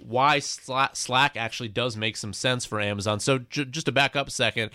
why 0.00 0.38
Slack 0.38 1.36
actually 1.36 1.68
does 1.68 1.96
make 1.96 2.16
some 2.16 2.32
sense 2.32 2.64
for 2.64 2.80
Amazon. 2.80 3.20
So 3.20 3.38
j- 3.38 3.64
just 3.64 3.86
to 3.86 3.92
back 3.92 4.16
up 4.16 4.28
a 4.28 4.30
second, 4.30 4.70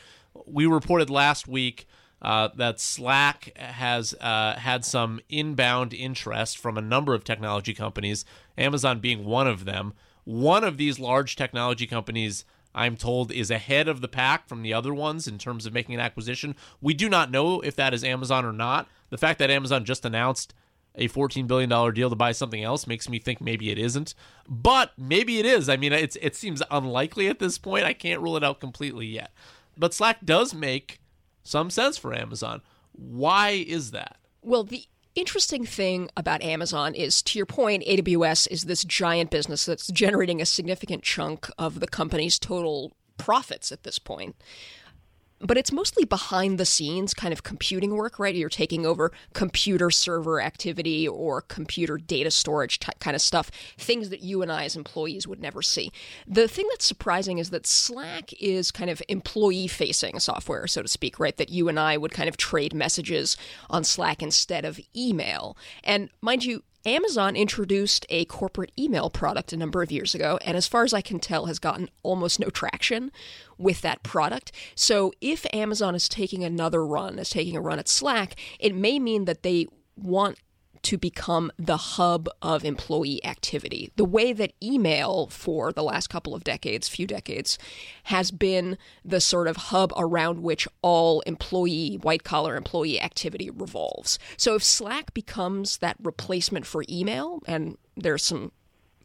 we 0.46 0.65
reported 0.65 1.10
last 1.10 1.48
week 1.48 1.88
uh, 2.22 2.50
that 2.55 2.79
Slack 2.79 3.55
has 3.58 4.13
uh, 4.19 4.55
had 4.55 4.84
some 4.84 5.19
inbound 5.29 5.93
interest 5.93 6.58
from 6.58 6.77
a 6.77 6.81
number 6.81 7.13
of 7.13 7.24
technology 7.24 7.74
companies, 7.74 8.25
Amazon 8.58 9.00
being 9.00 9.25
one 9.25 9.48
of 9.48 9.65
them. 9.65 9.93
One 10.25 10.63
of 10.63 10.77
these 10.77 11.00
large 11.00 11.36
technology 11.36 11.88
companies, 11.88 12.46
I'm 12.73 12.95
told, 12.95 13.31
is 13.31 13.49
ahead 13.51 13.88
of 13.88 14.01
the 14.01 14.07
pack 14.07 14.47
from 14.47 14.61
the 14.61 14.73
other 14.73 14.93
ones 14.93 15.27
in 15.27 15.38
terms 15.38 15.65
of 15.65 15.73
making 15.73 15.95
an 15.95 16.01
acquisition. 16.01 16.55
We 16.81 16.93
do 16.93 17.09
not 17.09 17.31
know 17.31 17.61
if 17.61 17.75
that 17.75 17.93
is 17.93 18.03
Amazon 18.03 18.45
or 18.45 18.53
not. 18.53 18.88
The 19.09 19.17
fact 19.17 19.39
that 19.39 19.49
Amazon 19.49 19.85
just 19.85 20.05
announced 20.05 20.53
a 20.95 21.07
$14 21.07 21.47
billion 21.47 21.69
deal 21.93 22.09
to 22.09 22.15
buy 22.15 22.31
something 22.31 22.63
else 22.63 22.88
makes 22.88 23.09
me 23.09 23.19
think 23.19 23.41
maybe 23.41 23.71
it 23.71 23.79
isn't. 23.79 24.13
But 24.47 24.91
maybe 24.97 25.39
it 25.39 25.45
is. 25.45 25.69
I 25.69 25.77
mean, 25.77 25.93
it's 25.93 26.17
it 26.21 26.35
seems 26.35 26.61
unlikely 26.69 27.27
at 27.27 27.39
this 27.39 27.57
point. 27.57 27.85
I 27.85 27.93
can't 27.93 28.21
rule 28.21 28.38
it 28.38 28.43
out 28.43 28.59
completely 28.59 29.07
yet. 29.07 29.31
But 29.77 29.93
Slack 29.93 30.25
does 30.25 30.53
make 30.53 30.99
some 31.43 31.69
sense 31.69 31.97
for 31.97 32.13
Amazon. 32.13 32.61
Why 32.91 33.51
is 33.51 33.91
that? 33.91 34.17
Well, 34.41 34.63
the 34.63 34.85
interesting 35.19 35.65
thing 35.65 36.09
about 36.15 36.41
Amazon 36.41 36.95
is, 36.95 37.21
to 37.23 37.38
your 37.38 37.45
point, 37.45 37.83
AWS 37.85 38.47
is 38.49 38.63
this 38.63 38.83
giant 38.83 39.29
business 39.29 39.65
that's 39.65 39.88
generating 39.88 40.41
a 40.41 40.45
significant 40.45 41.03
chunk 41.03 41.49
of 41.57 41.79
the 41.79 41.88
company's 41.88 42.39
total 42.39 42.93
profits 43.17 43.71
at 43.71 43.83
this 43.83 43.99
point 43.99 44.35
but 45.41 45.58
it's 45.58 45.72
mostly 45.72 46.05
behind 46.05 46.58
the 46.58 46.65
scenes 46.65 47.13
kind 47.13 47.31
of 47.31 47.43
computing 47.43 47.96
work, 47.96 48.19
right? 48.19 48.36
You're 48.36 48.50
taking 48.50 48.86
over 48.86 49.12
computer 49.34 49.89
server 49.89 50.41
activity 50.41 51.08
or 51.08 51.41
computer 51.41 51.98
data 51.98 52.31
storage 52.31 52.79
type 52.79 53.00
kind 53.00 53.15
of 53.15 53.22
stuff, 53.22 53.50
things 53.77 54.10
that 54.10 54.22
you 54.22 54.41
and 54.41 54.51
I 54.51 54.65
as 54.65 54.75
employees 54.75 55.27
would 55.27 55.39
never 55.39 55.62
see. 55.62 55.91
The 56.27 56.48
thing 56.48 56.67
that's 56.69 56.86
surprising 56.86 57.38
is 57.38 57.50
that 57.51 57.65
Slack 57.65 58.31
is 58.39 58.72
kind 58.72 58.89
of 58.89 59.01
employee 59.08 59.67
facing 59.67 60.19
software, 60.19 60.67
so 60.67 60.81
to 60.81 60.88
speak, 60.88 61.19
right? 61.19 61.36
That 61.38 61.50
you 61.50 61.69
and 61.69 61.79
I 61.79 61.98
would 61.98 62.12
kind 62.12 62.29
of 62.29 62.38
trade 62.38 62.74
messages 62.74 63.38
on 63.69 63.84
Slack 63.84 64.22
instead 64.22 64.65
of 64.65 64.79
email. 64.96 65.58
And 65.84 66.10
mind 66.22 66.43
you, 66.43 66.63
Amazon 66.86 67.36
introduced 67.36 68.05
a 68.09 68.25
corporate 68.25 68.71
email 68.77 69.09
product 69.09 69.51
a 69.53 69.57
number 69.57 69.81
of 69.81 69.91
years 69.91 70.15
ago, 70.15 70.39
and 70.45 70.55
as 70.55 70.67
far 70.67 70.83
as 70.83 70.93
I 70.93 71.01
can 71.01 71.19
tell, 71.19 71.45
has 71.48 71.59
gotten 71.59 71.89
almost 72.03 72.39
no 72.39 72.50
traction 72.50 73.12
with 73.57 73.81
that 73.81 74.03
product. 74.03 74.51
So 74.75 75.12
if 75.19 75.45
Amazon 75.53 75.95
is 75.95 76.07
taking 76.07 76.43
another 76.43 76.86
run, 76.86 77.19
is 77.19 77.29
taking 77.29 77.55
a 77.55 77.62
run 77.62 77.79
at 77.79 77.89
Slack, 77.89 78.36
it 78.59 78.74
may 78.74 79.00
mean 79.00 79.25
that 79.25 79.43
they 79.43 79.67
want 79.95 80.38
to 80.83 80.98
become 80.98 81.51
the 81.57 81.77
hub 81.77 82.29
of 82.41 82.63
employee 82.63 83.24
activity. 83.25 83.91
The 83.95 84.05
way 84.05 84.33
that 84.33 84.53
email 84.62 85.27
for 85.27 85.71
the 85.71 85.83
last 85.83 86.07
couple 86.07 86.33
of 86.36 86.43
decades, 86.43 86.88
few 86.88 87.07
decades, 87.07 87.57
has 88.03 88.31
been 88.31 88.77
the 89.03 89.21
sort 89.21 89.48
of 89.48 89.57
hub 89.57 89.93
around 89.98 90.41
which 90.41 90.67
all 90.81 91.21
employee, 91.21 92.00
white 92.01 92.24
collar 92.24 92.55
employee 92.55 93.01
activity 93.01 93.50
revolves. 93.50 94.19
So 94.38 94.55
if 94.55 94.63
Slack 94.63 95.13
becomes 95.13 95.77
that 95.77 95.98
replacement 96.01 96.65
for 96.65 96.83
email, 96.89 97.41
and 97.45 97.77
there's 97.95 98.24
some 98.24 98.51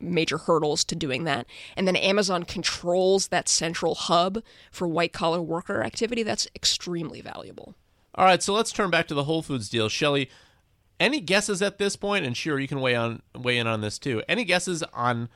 major 0.01 0.39
hurdles 0.39 0.85
to 0.85 0.95
doing 0.95 1.25
that. 1.25 1.47
And 1.77 1.87
then 1.87 1.97
Amazon 1.97 2.45
controls 2.45 3.29
that 3.29 3.49
central 3.49 3.95
hub 3.95 4.43
for 4.71 4.87
white 4.87 5.13
collar 5.13 5.41
worker 5.41 5.83
activity. 5.83 6.23
That's 6.23 6.49
extremely 6.55 7.21
valuable. 7.21 7.75
All 8.15 8.25
right, 8.25 8.43
so 8.43 8.53
let's 8.53 8.71
turn 8.71 8.91
back 8.91 9.09
to 9.09 9.15
the 9.15 9.25
Whole 9.25 9.43
Foods 9.43 9.69
deal. 9.69 9.89
Shelly, 9.89 10.31
any 11.01 11.21
guesses 11.21 11.63
at 11.63 11.79
this 11.79 11.97
point? 11.97 12.25
And 12.25 12.37
Shira, 12.37 12.61
you 12.61 12.69
can 12.69 12.81
weigh 12.81 12.95
on 12.95 13.23
weigh 13.35 13.59
in 13.59 13.67
on 13.67 13.81
this 13.81 13.99
too. 13.99 14.23
Any 14.29 14.45
guesses 14.45 14.83
on 14.93 15.29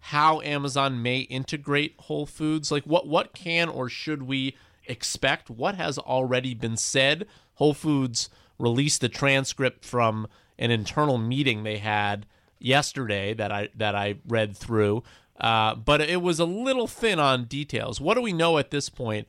how 0.00 0.40
Amazon 0.42 1.02
may 1.02 1.20
integrate 1.20 1.94
Whole 2.00 2.26
Foods? 2.26 2.70
Like 2.70 2.84
what 2.84 3.06
what 3.06 3.34
can 3.34 3.68
or 3.68 3.88
should 3.88 4.22
we 4.22 4.56
expect? 4.86 5.50
What 5.50 5.74
has 5.76 5.98
already 5.98 6.54
been 6.54 6.76
said? 6.76 7.26
Whole 7.54 7.74
Foods 7.74 8.28
released 8.58 9.00
the 9.00 9.08
transcript 9.08 9.84
from 9.84 10.26
an 10.58 10.70
internal 10.70 11.18
meeting 11.18 11.62
they 11.62 11.78
had 11.78 12.26
yesterday 12.58 13.34
that 13.34 13.52
I 13.52 13.68
that 13.74 13.94
I 13.94 14.16
read 14.26 14.56
through, 14.56 15.02
uh, 15.40 15.74
but 15.74 16.00
it 16.00 16.22
was 16.22 16.38
a 16.38 16.44
little 16.44 16.86
thin 16.86 17.18
on 17.18 17.44
details. 17.44 18.00
What 18.00 18.14
do 18.14 18.22
we 18.22 18.32
know 18.32 18.58
at 18.58 18.70
this 18.70 18.88
point 18.88 19.26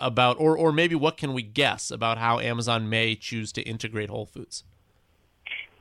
about, 0.00 0.38
or 0.38 0.56
or 0.56 0.72
maybe 0.72 0.94
what 0.94 1.16
can 1.16 1.34
we 1.34 1.42
guess 1.42 1.90
about 1.90 2.18
how 2.18 2.38
Amazon 2.40 2.88
may 2.88 3.14
choose 3.14 3.52
to 3.52 3.62
integrate 3.62 4.10
Whole 4.10 4.26
Foods? 4.26 4.64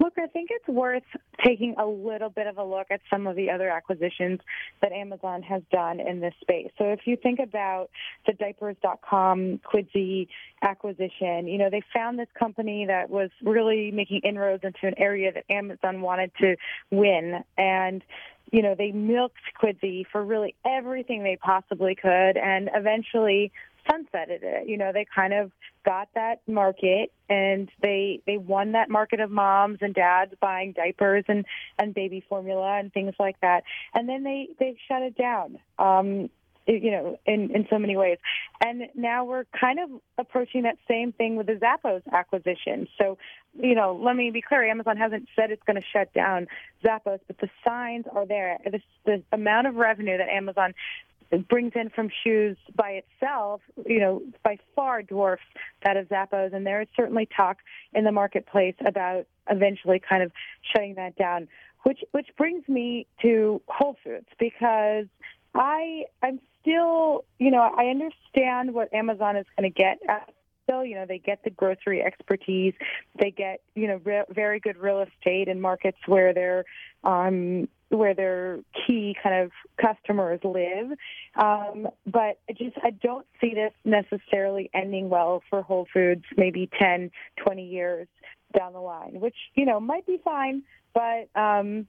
Look, 0.04 0.16
I 0.18 0.28
think 0.28 0.50
it's 0.52 0.68
worth 0.68 1.04
taking 1.46 1.76
a 1.78 1.86
little 1.86 2.30
bit 2.30 2.46
of 2.46 2.58
a 2.58 2.64
look 2.64 2.88
at 2.92 3.00
some 3.10 3.26
of 3.26 3.38
the 3.38 3.50
other 3.50 3.70
acquisitions 3.70 4.42
that 4.82 4.92
Amazon 4.92 5.42
has 5.44 5.62
done 5.72 6.02
in 6.02 6.20
this 6.20 6.34
space. 6.42 6.72
So 6.78 6.90
if 6.90 7.08
you 7.08 7.16
think 7.16 7.40
about 7.40 7.90
the 8.28 8.34
diapers.com 8.34 9.62
Quidsy 9.64 10.28
acquisition, 10.62 11.48
you 11.48 11.58
know, 11.58 11.70
they 11.70 11.82
found 11.94 12.20
this 12.20 12.28
company 12.38 12.86
that 12.86 13.10
was 13.10 13.30
really 13.42 13.92
making 13.92 14.20
inroads 14.26 14.66
into 14.66 14.88
an 14.88 14.96
area 14.98 15.32
that 15.32 15.46
Amazon 15.50 16.02
wanted 16.02 16.32
to 16.42 16.58
win 16.92 17.42
and 17.58 18.04
you 18.52 18.62
know, 18.62 18.76
they 18.78 18.92
milked 18.92 19.38
Quidsy 19.60 20.06
for 20.12 20.24
really 20.24 20.54
everything 20.64 21.24
they 21.24 21.38
possibly 21.38 21.96
could 21.96 22.38
and 22.38 22.70
eventually 22.76 23.52
sunsetted 23.90 24.44
it. 24.44 24.68
You 24.68 24.78
know, 24.78 24.92
they 24.94 25.06
kind 25.14 25.34
of 25.34 25.52
got 25.86 26.10
that 26.16 26.42
market 26.48 27.12
and 27.30 27.70
they 27.82 28.22
they 28.26 28.38
won 28.38 28.74
that 28.74 28.90
market 28.90 29.20
of 29.20 29.32
moms 29.32 29.80
and 29.82 29.94
dads 29.94 30.34
buying 30.40 30.72
diapers 30.72 31.26
and 31.28 31.46
and 31.78 31.94
baby 31.94 32.24
formula 32.28 32.80
and 32.80 32.92
things 32.94 33.14
like 33.20 33.40
that. 33.42 33.64
And 33.94 34.08
then 34.08 34.24
they 34.24 34.50
they 34.60 34.78
shut 34.88 35.02
it 35.02 35.18
down. 35.18 35.60
Um 35.80 36.30
you 36.66 36.92
know, 36.92 37.20
in, 37.26 37.52
in 37.54 37.68
so 37.70 37.78
many 37.78 37.98
ways. 37.98 38.18
And 38.64 38.84
now 38.96 39.26
we're 39.26 39.46
kind 39.60 39.80
of 39.80 39.90
approaching 40.18 40.64
that 40.64 40.78
same 40.88 41.12
thing 41.12 41.36
with 41.36 41.48
the 41.48 41.54
Zappos 41.54 42.02
acquisition. 42.12 42.88
So, 42.98 43.18
you 43.60 43.76
know, 43.76 44.00
let 44.02 44.16
me 44.16 44.32
be 44.32 44.42
clear, 44.42 44.64
Amazon 44.64 44.98
hasn't 44.98 45.28
said 45.36 45.52
it's 45.52 45.64
going 45.64 45.82
to 45.82 45.88
shut 45.92 46.14
down 46.14 46.48
Zappos, 46.84 47.20
but 47.28 47.38
the 47.40 47.50
signs 47.66 48.06
are 48.14 48.26
there. 48.26 48.60
The, 48.64 48.82
the 49.06 49.24
amount 49.32 49.68
of 49.68 49.76
revenue 49.76 50.18
that 50.18 50.30
Amazon 50.30 50.74
brings 51.48 51.74
in 51.76 51.90
from 51.90 52.10
shoes 52.24 52.58
by 52.76 53.02
itself, 53.04 53.62
you 53.86 54.00
know, 54.00 54.22
by 54.44 54.58
far 54.76 55.02
dwarfs 55.02 55.44
that 55.84 55.98
of 55.98 56.08
Zappos. 56.08 56.54
And 56.54 56.66
there 56.66 56.82
is 56.82 56.88
certainly 56.96 57.28
talk 57.36 57.58
in 57.94 58.04
the 58.04 58.12
marketplace 58.12 58.76
about 58.86 59.26
eventually 59.50 60.00
kind 60.00 60.24
of 60.24 60.32
shutting 60.74 60.96
that 60.96 61.16
down. 61.16 61.48
Which 61.84 62.00
which 62.12 62.28
brings 62.38 62.68
me 62.70 63.08
to 63.22 63.62
Whole 63.68 63.98
Foods 64.04 64.28
because 64.40 65.06
I 65.54 66.06
I'm 66.22 66.40
still 66.62 67.26
you 67.40 67.52
know 67.52 67.62
I 67.62 67.88
understand 67.88 68.74
what 68.74 68.94
Amazon 68.94 69.36
is 69.36 69.46
going 69.58 69.70
to 69.70 69.78
get 69.78 70.00
at 70.08 70.34
still, 70.64 70.86
you 70.86 70.96
know, 70.96 71.06
they 71.06 71.20
get 71.20 71.44
the 71.44 71.50
grocery 71.50 72.02
expertise. 72.02 72.74
They 73.20 73.32
get, 73.32 73.62
you 73.76 73.88
know, 73.88 74.02
re- 74.04 74.26
very 74.30 74.60
good 74.60 74.78
real 74.78 75.02
estate 75.02 75.48
in 75.48 75.62
markets 75.62 75.98
where 76.06 76.34
they're, 76.34 76.66
um, 77.04 77.68
where 77.98 78.14
their 78.14 78.60
key 78.86 79.16
kind 79.22 79.44
of 79.44 79.52
customers 79.80 80.40
live. 80.44 80.92
Um, 81.36 81.88
but 82.06 82.40
I 82.50 82.54
just, 82.58 82.78
I 82.84 82.92
don't 82.92 83.26
see 83.42 83.54
this 83.54 83.74
necessarily 83.86 84.70
ending 84.74 85.10
well 85.10 85.44
for 85.50 85.62
Whole 85.62 85.88
Foods 85.94 86.24
maybe 86.38 86.70
10, 86.80 87.12
20 87.44 87.66
years 87.66 88.08
down 88.58 88.74
the 88.74 88.80
line, 88.80 89.20
which, 89.20 89.36
you 89.56 89.66
know, 89.66 89.80
might 89.80 90.06
be 90.06 90.20
fine, 90.24 90.64
but, 90.94 91.30
um, 91.40 91.88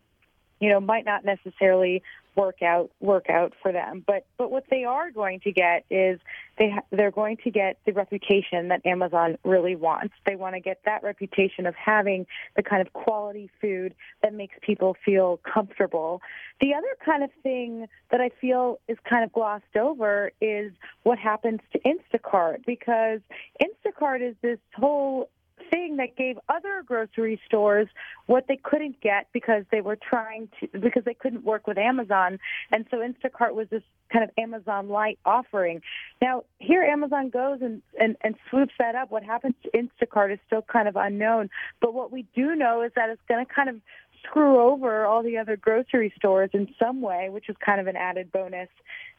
you 0.60 0.70
know, 0.70 0.80
might 0.80 1.04
not 1.04 1.24
necessarily 1.24 2.02
work 2.36 2.62
out 2.62 2.90
work 3.00 3.28
out 3.30 3.52
for 3.62 3.72
them. 3.72 4.04
But 4.06 4.26
but 4.36 4.50
what 4.50 4.64
they 4.70 4.84
are 4.84 5.10
going 5.10 5.40
to 5.40 5.52
get 5.52 5.84
is 5.90 6.20
they 6.58 6.70
ha- 6.70 6.84
they're 6.90 7.10
going 7.10 7.38
to 7.44 7.50
get 7.50 7.78
the 7.86 7.92
reputation 7.92 8.68
that 8.68 8.84
Amazon 8.86 9.38
really 9.44 9.76
wants. 9.76 10.14
They 10.26 10.36
want 10.36 10.54
to 10.54 10.60
get 10.60 10.80
that 10.84 11.02
reputation 11.02 11.66
of 11.66 11.74
having 11.74 12.26
the 12.56 12.62
kind 12.62 12.86
of 12.86 12.92
quality 12.92 13.50
food 13.60 13.94
that 14.22 14.34
makes 14.34 14.56
people 14.62 14.96
feel 15.04 15.40
comfortable. 15.44 16.22
The 16.60 16.74
other 16.74 16.96
kind 17.04 17.22
of 17.22 17.30
thing 17.42 17.86
that 18.10 18.20
I 18.20 18.30
feel 18.40 18.80
is 18.88 18.96
kind 19.08 19.24
of 19.24 19.32
glossed 19.32 19.76
over 19.76 20.30
is 20.40 20.72
what 21.02 21.18
happens 21.18 21.60
to 21.72 21.80
Instacart 21.80 22.64
because 22.66 23.20
Instacart 23.60 24.28
is 24.28 24.36
this 24.42 24.58
whole 24.74 25.28
thing 25.74 25.96
that 25.96 26.14
gave 26.16 26.38
other 26.48 26.84
grocery 26.86 27.40
stores 27.44 27.88
what 28.26 28.46
they 28.46 28.56
couldn't 28.56 29.00
get 29.00 29.26
because 29.32 29.64
they 29.72 29.80
were 29.80 29.96
trying 29.96 30.48
to 30.60 30.68
because 30.78 31.02
they 31.04 31.14
couldn't 31.14 31.44
work 31.44 31.66
with 31.66 31.78
Amazon 31.78 32.38
and 32.70 32.86
so 32.92 32.98
Instacart 32.98 33.54
was 33.54 33.66
this 33.70 33.82
kind 34.12 34.22
of 34.22 34.30
Amazon 34.38 34.88
light 34.88 35.18
offering. 35.24 35.82
Now 36.22 36.44
here 36.60 36.84
Amazon 36.84 37.28
goes 37.28 37.58
and, 37.60 37.82
and, 37.98 38.16
and 38.20 38.36
swoops 38.48 38.74
that 38.78 38.94
up. 38.94 39.10
What 39.10 39.24
happens 39.24 39.54
to 39.64 39.70
Instacart 39.70 40.32
is 40.32 40.38
still 40.46 40.62
kind 40.62 40.86
of 40.86 40.94
unknown. 40.94 41.50
But 41.80 41.92
what 41.92 42.12
we 42.12 42.24
do 42.36 42.54
know 42.54 42.82
is 42.82 42.92
that 42.94 43.10
it's 43.10 43.22
gonna 43.28 43.46
kind 43.46 43.68
of 43.68 43.80
screw 44.24 44.60
over 44.60 45.04
all 45.04 45.24
the 45.24 45.38
other 45.38 45.56
grocery 45.56 46.12
stores 46.16 46.50
in 46.52 46.72
some 46.78 47.00
way, 47.00 47.30
which 47.30 47.48
is 47.48 47.56
kind 47.64 47.80
of 47.80 47.88
an 47.88 47.96
added 47.96 48.30
bonus 48.30 48.68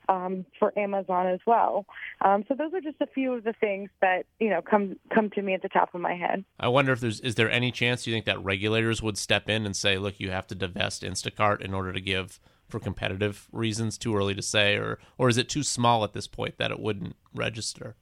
um, 0.10 0.46
for 0.60 0.78
Amazon 0.78 1.28
as 1.28 1.40
well. 1.46 1.86
Um, 2.24 2.44
so 2.48 2.56
those 2.56 2.74
are 2.74 2.82
just 2.82 3.02
a 3.02 3.08
few 3.08 3.34
of 3.34 3.44
the 3.44 3.54
things 3.54 3.90
that 4.02 4.26
you 4.40 4.50
know 4.50 4.62
come 4.62 4.98
come 5.14 5.30
to 5.32 5.42
me 5.42 5.54
at 5.54 5.62
the 5.62 5.70
top 5.70 5.94
of 5.94 6.02
my 6.02 6.16
head. 6.16 6.44
I 6.60 6.68
wonder 6.68 6.92
if 6.92 7.00
there's 7.00 7.20
is 7.22 7.36
there 7.36 7.50
any 7.50 7.72
chance 7.72 8.08
you 8.08 8.14
think 8.14 8.26
that 8.26 8.44
regulators 8.44 9.02
would 9.02 9.18
step 9.18 9.50
in 9.50 9.66
and 9.66 9.76
say, 9.76 9.98
look, 9.98 10.20
you 10.20 10.32
have 10.32 10.48
to 10.48 10.56
divest 10.56 11.04
Instacart 11.04 11.62
in 11.62 11.74
order 11.74 11.92
to 11.94 12.02
give 12.02 12.40
for 12.68 12.80
competitive 12.80 13.48
reasons? 13.52 13.98
Too 13.98 14.16
early 14.16 14.36
to 14.36 14.42
say, 14.42 14.76
or 14.76 15.00
or 15.18 15.30
is 15.30 15.38
it 15.38 15.50
too 15.50 15.64
small 15.64 16.04
at 16.04 16.14
this 16.14 16.28
point 16.28 16.58
that 16.58 16.72
it 16.72 16.80
wouldn't 16.80 17.16
register? 17.34 17.96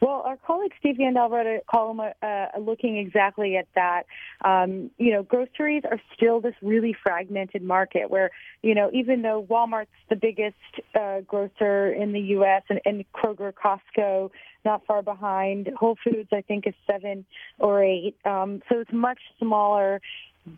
Well, 0.00 0.22
our 0.24 0.38
colleague 0.38 0.72
Steve 0.78 0.96
Gandel 0.96 1.30
wrote 1.30 1.46
a 1.46 1.60
column 1.70 2.00
uh, 2.00 2.46
looking 2.58 2.96
exactly 2.96 3.56
at 3.56 3.66
that. 3.74 4.04
Um, 4.42 4.90
you 4.96 5.12
know, 5.12 5.22
groceries 5.22 5.82
are 5.90 6.00
still 6.16 6.40
this 6.40 6.54
really 6.62 6.96
fragmented 7.02 7.62
market 7.62 8.10
where, 8.10 8.30
you 8.62 8.74
know, 8.74 8.90
even 8.94 9.20
though 9.20 9.46
Walmart's 9.50 9.88
the 10.08 10.16
biggest 10.16 10.56
uh, 10.98 11.20
grocer 11.20 11.92
in 11.92 12.12
the 12.12 12.20
U.S. 12.20 12.62
and, 12.70 12.80
and 12.86 13.04
Kroger, 13.12 13.52
Costco, 13.52 14.30
not 14.64 14.86
far 14.86 15.02
behind, 15.02 15.68
Whole 15.78 15.98
Foods 16.02 16.30
I 16.32 16.40
think 16.40 16.66
is 16.66 16.74
seven 16.90 17.26
or 17.58 17.84
eight. 17.84 18.16
Um, 18.24 18.62
so 18.70 18.80
it's 18.80 18.92
much 18.92 19.20
smaller 19.38 20.00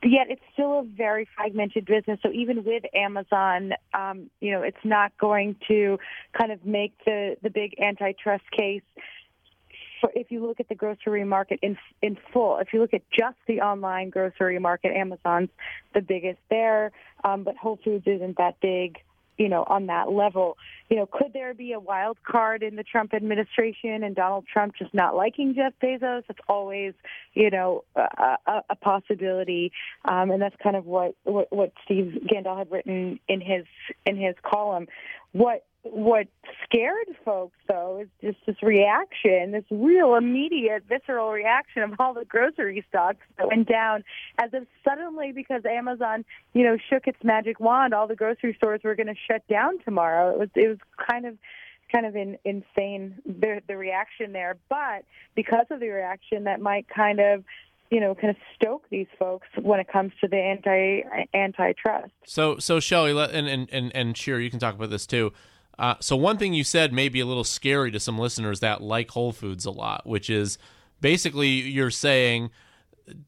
yet 0.04 0.28
it's 0.30 0.42
still 0.52 0.80
a 0.80 0.84
very 0.84 1.28
fragmented 1.36 1.84
business. 1.86 2.18
So 2.22 2.30
even 2.32 2.64
with 2.64 2.84
Amazon, 2.94 3.72
um, 3.92 4.30
you 4.40 4.52
know, 4.52 4.62
it's 4.62 4.84
not 4.84 5.12
going 5.18 5.56
to 5.68 5.98
kind 6.38 6.52
of 6.52 6.64
make 6.64 6.92
the 7.04 7.36
the 7.42 7.50
big 7.50 7.74
antitrust 7.80 8.44
case. 8.56 8.82
For 10.02 10.10
if 10.14 10.30
you 10.30 10.44
look 10.44 10.60
at 10.60 10.68
the 10.68 10.74
grocery 10.74 11.24
market 11.24 11.60
in 11.62 11.78
in 12.02 12.18
full, 12.32 12.58
if 12.58 12.74
you 12.74 12.80
look 12.80 12.92
at 12.92 13.02
just 13.10 13.36
the 13.46 13.60
online 13.60 14.10
grocery 14.10 14.58
market, 14.58 14.92
Amazon's 14.92 15.48
the 15.94 16.02
biggest 16.02 16.40
there, 16.50 16.92
um, 17.24 17.44
but 17.44 17.56
Whole 17.56 17.78
Foods 17.82 18.04
isn't 18.06 18.36
that 18.36 18.60
big 18.60 18.98
you 19.38 19.48
know, 19.48 19.64
on 19.66 19.86
that 19.86 20.10
level. 20.10 20.56
You 20.88 20.96
know, 20.96 21.06
could 21.10 21.32
there 21.32 21.54
be 21.54 21.72
a 21.72 21.80
wild 21.80 22.18
card 22.22 22.62
in 22.62 22.76
the 22.76 22.82
Trump 22.82 23.14
administration 23.14 24.02
and 24.04 24.14
Donald 24.14 24.44
Trump 24.52 24.74
just 24.78 24.92
not 24.92 25.16
liking 25.16 25.54
Jeff 25.54 25.72
Bezos? 25.82 26.22
It's 26.28 26.38
always, 26.48 26.92
you 27.34 27.50
know, 27.50 27.84
a, 27.96 28.62
a, 28.68 28.76
possibility, 28.76 29.72
um, 30.04 30.30
and 30.30 30.42
that's 30.42 30.56
kind 30.62 30.76
of 30.76 30.86
what, 30.86 31.14
what 31.24 31.52
what 31.52 31.72
Steve 31.84 32.26
Gandel 32.30 32.58
had 32.58 32.70
written 32.70 33.20
in 33.28 33.40
his 33.40 33.64
in 34.04 34.16
his 34.16 34.34
column. 34.42 34.86
What 35.32 35.64
what 35.84 36.28
scared 36.64 37.08
folks 37.24 37.56
though 37.68 38.02
is 38.02 38.08
just 38.20 38.46
this 38.46 38.62
reaction, 38.62 39.52
this 39.52 39.64
real 39.70 40.14
immediate 40.14 40.84
visceral 40.88 41.30
reaction 41.30 41.82
of 41.82 41.94
all 41.98 42.14
the 42.14 42.24
grocery 42.24 42.84
stocks 42.88 43.18
that 43.36 43.48
went 43.48 43.68
down 43.68 44.04
as 44.38 44.50
if 44.52 44.64
suddenly 44.84 45.32
because 45.32 45.64
Amazon, 45.64 46.24
you 46.54 46.62
know, 46.62 46.76
shook 46.88 47.06
its 47.06 47.18
magic 47.24 47.58
wand, 47.58 47.94
all 47.94 48.06
the 48.06 48.14
grocery 48.14 48.54
stores 48.56 48.80
were 48.84 48.94
going 48.94 49.08
to 49.08 49.16
shut 49.28 49.46
down 49.48 49.78
tomorrow. 49.80 50.32
It 50.32 50.38
was 50.38 50.48
it 50.54 50.68
was 50.68 50.78
kind 51.08 51.26
of 51.26 51.36
kind 51.92 52.06
of 52.06 52.14
in, 52.14 52.38
insane 52.44 53.16
the 53.26 53.60
the 53.66 53.76
reaction 53.76 54.32
there, 54.32 54.56
but 54.68 55.04
because 55.34 55.66
of 55.70 55.80
the 55.80 55.88
reaction 55.88 56.44
that 56.44 56.60
might 56.60 56.86
kind 56.88 57.18
of 57.18 57.44
you 57.90 58.00
know, 58.00 58.14
kind 58.14 58.30
of 58.30 58.36
stoke 58.54 58.86
these 58.88 59.06
folks 59.18 59.46
when 59.60 59.78
it 59.78 59.86
comes 59.86 60.12
to 60.22 60.26
the 60.26 60.38
anti 60.38 61.02
antitrust. 61.34 62.10
So, 62.24 62.56
so 62.56 62.80
Shelly, 62.80 63.10
and 63.10 63.46
and 63.46 63.68
and 63.70 63.94
and 63.94 64.16
Shira, 64.16 64.42
you 64.42 64.48
can 64.48 64.58
talk 64.58 64.74
about 64.74 64.88
this 64.88 65.06
too. 65.06 65.34
Uh, 65.82 65.96
so 65.98 66.14
one 66.14 66.38
thing 66.38 66.54
you 66.54 66.62
said 66.62 66.92
may 66.92 67.08
be 67.08 67.18
a 67.18 67.26
little 67.26 67.42
scary 67.42 67.90
to 67.90 67.98
some 67.98 68.16
listeners 68.16 68.60
that 68.60 68.80
like 68.80 69.10
Whole 69.10 69.32
Foods 69.32 69.64
a 69.64 69.70
lot, 69.72 70.06
which 70.06 70.30
is 70.30 70.56
basically 71.00 71.48
you're 71.48 71.90
saying, 71.90 72.50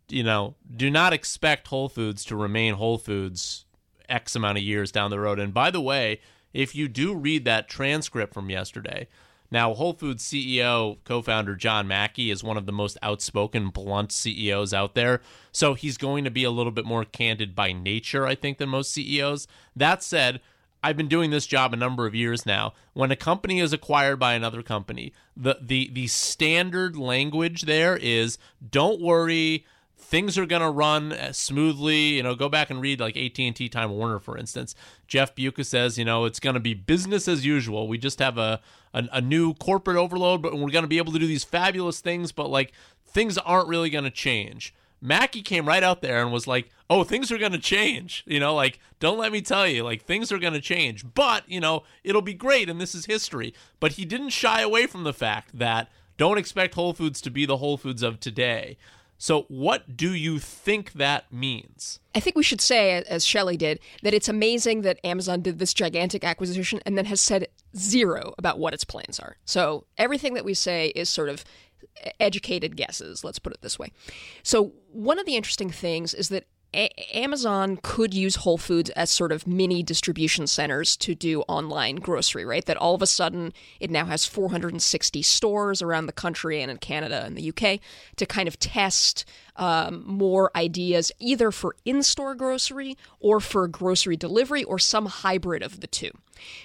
you 0.08 0.23
know, 0.23 0.54
do 0.75 0.88
not 0.88 1.12
expect 1.12 1.66
Whole 1.66 1.88
Foods 1.88 2.25
to 2.26 2.37
remain 2.37 2.75
Whole 2.75 2.96
Foods 2.96 3.64
X 4.08 4.37
amount 4.37 4.58
of 4.58 4.62
years 4.62 4.92
down 4.92 5.11
the 5.11 5.18
road. 5.18 5.40
And 5.40 5.52
by 5.52 5.73
the 5.73 5.80
way, 5.80 6.20
if 6.52 6.76
you 6.76 6.87
do 6.87 7.12
read 7.12 7.44
that 7.44 7.68
transcript 7.68 8.32
from 8.32 8.49
yesterday, 8.49 9.08
now 9.50 9.75
Whole 9.75 9.92
Foods 9.92 10.23
CEO, 10.23 10.99
co-founder 11.02 11.56
John 11.56 11.88
Mackey 11.88 12.30
is 12.30 12.44
one 12.44 12.56
of 12.56 12.66
the 12.66 12.73
most 12.73 12.96
outspoken, 13.02 13.70
blunt 13.70 14.12
CEOs 14.12 14.73
out 14.73 14.94
there. 14.94 15.20
So 15.50 15.75
he's 15.75 15.99
going 15.99 16.23
to 16.23 16.30
be 16.30 16.44
a 16.44 16.52
little 16.52 16.73
bit 16.73 16.84
more 16.84 17.04
candid 17.04 17.56
by 17.56 17.73
nature, 17.73 18.26
I 18.28 18.37
think, 18.37 18.58
than 18.58 18.68
most 18.68 18.92
CEOs. 18.92 19.49
That 19.75 20.04
said, 20.04 20.40
I've 20.85 20.99
been 20.99 21.09
doing 21.09 21.31
this 21.31 21.47
job 21.47 21.73
a 21.73 21.76
number 21.76 22.07
of 22.07 22.14
years 22.14 22.45
now. 22.45 22.75
When 22.93 23.11
a 23.11 23.17
company 23.17 23.59
is 23.59 23.73
acquired 23.73 24.19
by 24.19 24.35
another 24.35 24.62
company, 24.62 25.14
the 25.35 25.57
the 25.59 25.91
the 25.91 26.09
standard 26.09 26.95
language 26.95 27.62
there 27.62 27.97
is 27.97 28.37
don't 28.71 29.00
worry, 29.00 29.64
things 29.97 30.37
are 30.37 30.45
going 30.45 30.61
to 30.61 30.69
run 30.69 31.14
uh, 31.14 31.33
smoothly. 31.33 32.17
You 32.17 32.23
know, 32.23 32.35
go 32.35 32.50
back 32.50 32.69
and 32.69 32.83
read 32.83 33.00
like 33.00 33.17
AT&T 33.17 33.67
Time 33.71 33.93
Warner 33.93 34.19
for 34.19 34.37
instance. 34.37 34.75
Jeff 35.09 35.35
Bewkes 35.35 35.64
says, 35.64 35.97
you 35.97 36.05
know, 36.05 36.26
it's 36.26 36.38
going 36.38 36.53
to 36.53 36.61
be 36.61 36.75
business 36.75 37.29
as 37.29 37.47
usual. 37.47 37.88
We 37.88 37.97
just 37.97 38.19
have 38.19 38.37
a, 38.37 38.61
a 38.93 39.09
a 39.11 39.21
new 39.23 39.55
corporate 39.55 39.97
overload, 39.97 40.43
but 40.43 40.53
we're 40.53 40.69
going 40.69 40.85
to 40.85 40.88
be 40.88 40.99
able 40.99 41.14
to 41.14 41.19
do 41.19 41.26
these 41.26 41.45
fabulous 41.45 42.00
things, 42.00 42.31
but 42.31 42.50
like 42.50 42.73
things 43.07 43.38
aren't 43.38 43.69
really 43.69 43.88
going 43.88 44.05
to 44.05 44.11
change. 44.11 44.75
Mackey 45.04 45.43
came 45.43 45.69
right 45.69 45.82
out 45.82 46.00
there 46.00 46.23
and 46.23 46.32
was 46.32 46.47
like, 46.47 46.71
"Oh, 46.88 47.04
things 47.04 47.30
are 47.30 47.36
going 47.36 47.52
to 47.52 47.58
change." 47.58 48.25
You 48.26 48.40
know, 48.40 48.54
like, 48.54 48.80
"Don't 49.00 49.19
let 49.19 49.32
me 49.32 49.43
tell 49.43 49.69
you, 49.69 49.84
like 49.84 50.02
things 50.02 50.32
are 50.32 50.38
going 50.38 50.54
to 50.54 50.62
change." 50.62 51.04
But, 51.12 51.47
you 51.47 51.60
know, 51.60 51.82
it'll 52.02 52.23
be 52.23 52.32
great 52.32 52.71
and 52.71 52.80
this 52.80 52.95
is 52.95 53.04
history. 53.04 53.52
But 53.80 53.93
he 53.93 54.06
didn't 54.06 54.30
shy 54.30 54.62
away 54.62 54.86
from 54.86 55.04
the 55.04 55.12
fact 55.12 55.58
that 55.58 55.90
don't 56.17 56.38
expect 56.38 56.75
Whole 56.75 56.95
Foods 56.95 57.21
to 57.21 57.30
be 57.30 57.45
the 57.45 57.58
Whole 57.58 57.76
Foods 57.76 58.02
of 58.02 58.19
today. 58.19 58.78
So, 59.19 59.43
what 59.49 59.97
do 59.97 60.13
you 60.13 60.39
think 60.39 60.93
that 60.93 61.33
means? 61.33 62.00
I 62.15 62.21
think 62.21 62.37
we 62.37 62.43
should 62.43 62.61
say, 62.61 62.93
as 62.93 63.25
Shelly 63.25 63.57
did, 63.57 63.81
that 64.03 64.15
it's 64.15 64.29
amazing 64.29 64.83
that 64.83 64.99
Amazon 65.05 65.41
did 65.41 65.59
this 65.59 65.73
gigantic 65.73 66.25
acquisition 66.25 66.81
and 66.85 66.99
then 66.99 67.07
has 67.07 67.21
said 67.21 67.49
zero 67.77 68.35
about 68.39 68.59
what 68.59 68.75
its 68.75 68.85
plans 68.85 69.19
are. 69.21 69.37
So, 69.45 69.87
everything 69.97 70.35
that 70.35 70.45
we 70.45 70.55
say 70.55 70.89
is 70.89 71.09
sort 71.09 71.29
of 71.29 71.45
educated 72.21 72.77
guesses, 72.77 73.25
let's 73.25 73.39
put 73.39 73.53
it 73.53 73.63
this 73.63 73.79
way. 73.79 73.93
So, 74.43 74.73
one 74.93 75.19
of 75.19 75.27
the 75.27 75.37
interesting 75.37 75.71
things 75.71 76.15
is 76.15 76.29
that 76.31 76.47
a- 76.75 77.17
Amazon 77.17 77.78
could 77.82 78.13
use 78.13 78.37
Whole 78.37 78.58
Foods 78.58 78.91
as 78.91 79.10
sort 79.10 79.32
of 79.32 79.47
mini 79.47 79.82
distribution 79.82 80.47
centers 80.47 80.97
to 80.99 81.15
do 81.15 81.43
online 81.43 81.97
grocery, 81.97 82.45
right? 82.45 82.65
That 82.65 82.76
all 82.76 82.95
of 82.95 83.02
a 83.02 83.06
sudden 83.06 83.52
it 83.80 83.91
now 83.91 84.06
has 84.06 84.26
460 84.26 85.23
stores 85.23 85.80
around 85.80 86.06
the 86.06 86.13
country 86.13 86.60
and 86.60 86.71
in 86.71 86.78
Canada 86.78 87.23
and 87.25 87.37
the 87.37 87.49
UK 87.49 87.80
to 88.17 88.26
kind 88.26 88.49
of 88.49 88.58
test 88.58 89.25
um, 89.56 90.02
more 90.06 90.50
ideas 90.56 91.13
either 91.19 91.50
for 91.50 91.76
in 91.84 92.02
store 92.02 92.34
grocery 92.34 92.97
or 93.21 93.41
for 93.41 93.69
grocery 93.69 94.17
delivery 94.17 94.65
or 94.65 94.78
some 94.78 95.06
hybrid 95.06 95.63
of 95.63 95.80
the 95.80 95.87
two. 95.87 96.10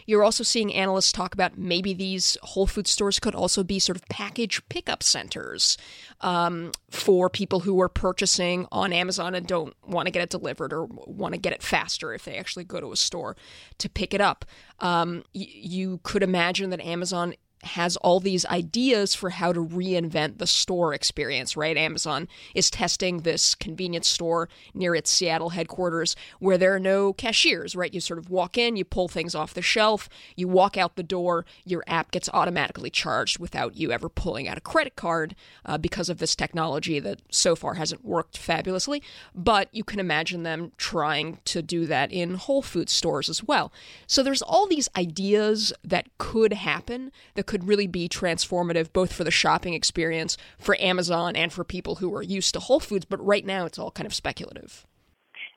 You're 0.06 0.24
also 0.24 0.44
seeing 0.44 0.74
analysts 0.74 1.12
talk 1.12 1.34
about 1.34 1.58
maybe 1.58 1.94
these 1.94 2.38
Whole 2.42 2.68
Food 2.68 2.88
stores 2.88 3.20
could 3.20 3.36
also 3.36 3.64
be 3.64 3.80
sort 3.80 3.96
of 3.96 4.08
package 4.10 4.62
pickup 4.70 5.04
centers 5.04 5.78
um, 6.22 6.72
for 6.90 7.30
people 7.30 7.62
who 7.62 7.80
are 7.82 7.90
purchasing 7.90 8.68
on 8.72 8.94
Amazon 8.94 9.36
and 9.36 9.46
don't 9.48 9.76
want 9.88 10.08
to 10.08 10.12
get 10.12 10.24
it 10.24 10.30
delivered 10.30 10.74
or 10.74 10.86
want 10.86 11.34
to 11.34 11.40
get 11.40 11.54
it 11.54 11.64
faster 11.64 12.14
if 12.14 12.26
they 12.26 12.38
actually 12.38 12.64
go 12.64 12.80
to 12.80 12.92
a 12.92 12.96
store 12.98 13.36
to 13.78 13.90
pick 13.90 14.14
it 14.14 14.22
up. 14.22 14.46
Um, 14.80 15.24
y- 15.34 15.48
you 15.50 16.00
could 16.04 16.24
imagine 16.24 16.70
that 16.72 16.82
Amazon 16.82 17.34
has 17.64 17.98
all 17.98 18.20
these 18.20 18.46
ideas 18.46 19.14
for 19.14 19.32
how 19.32 19.52
to 19.52 19.60
reinvent 19.64 20.38
the 20.38 20.48
store 20.48 20.94
experience, 20.94 21.58
right? 21.58 21.76
Amazon 21.76 22.28
is 22.56 22.70
testing 22.70 23.20
this 23.20 23.54
convenience 23.56 24.08
store 24.08 24.48
near 24.74 24.96
its 24.96 25.10
Seattle 25.10 25.50
headquarters 25.50 26.16
where 26.40 26.58
there 26.58 26.74
are 26.74 26.80
no 26.80 27.12
cashiers, 27.12 27.76
right? 27.76 27.94
You 27.94 28.00
sort 28.00 28.20
of 28.20 28.30
walk 28.30 28.58
in, 28.58 28.76
you 28.76 28.86
pull 28.86 29.08
things 29.08 29.36
off 29.36 29.54
the 29.54 29.62
shelf, 29.62 30.08
you 30.36 30.48
walk 30.48 30.78
out 30.78 30.96
the 30.96 31.04
door, 31.04 31.46
your 31.66 31.84
app 31.88 32.12
gets 32.12 32.30
automatically 32.34 32.90
charged 32.90 33.40
without 33.40 33.76
you 33.76 33.92
ever 33.92 34.08
pulling 34.08 34.48
out 34.48 34.58
a 34.58 34.62
credit 34.62 34.96
card 34.96 35.36
uh, 35.66 35.78
because 35.78 36.10
of 36.10 36.20
this 36.20 36.36
technology 36.36 37.00
that 37.00 37.22
so 37.30 37.56
far 37.56 37.74
hasn't 37.74 38.06
worked 38.06 38.38
fabulously. 38.38 39.04
But 39.36 39.68
you 39.74 39.84
can 39.84 40.00
imagine 40.00 40.44
them 40.44 40.72
trying 40.78 41.40
to 41.46 41.62
do 41.62 41.86
that 41.88 42.12
in 42.12 42.36
Whole 42.36 42.62
Foods 42.62 42.94
stores 42.94 43.28
as 43.28 43.44
well. 43.44 43.72
So 44.08 44.24
there's 44.24 44.42
all 44.42 44.66
these 44.66 44.88
ideas 44.96 45.74
that 45.84 46.08
could 46.18 46.54
happen 46.54 47.12
that 47.36 47.49
could 47.50 47.68
really 47.68 47.88
be 47.88 48.08
transformative 48.08 48.94
both 48.94 49.12
for 49.12 49.24
the 49.24 49.32
shopping 49.32 49.74
experience 49.74 50.38
for 50.60 50.80
Amazon 50.80 51.36
and 51.36 51.52
for 51.52 51.64
people 51.64 51.96
who 51.96 52.14
are 52.14 52.22
used 52.22 52.54
to 52.54 52.60
Whole 52.60 52.80
Foods, 52.80 53.06
but 53.06 53.20
right 53.26 53.44
now 53.44 53.66
it's 53.66 53.80
all 53.80 53.90
kind 53.90 54.06
of 54.06 54.14
speculative. 54.14 54.86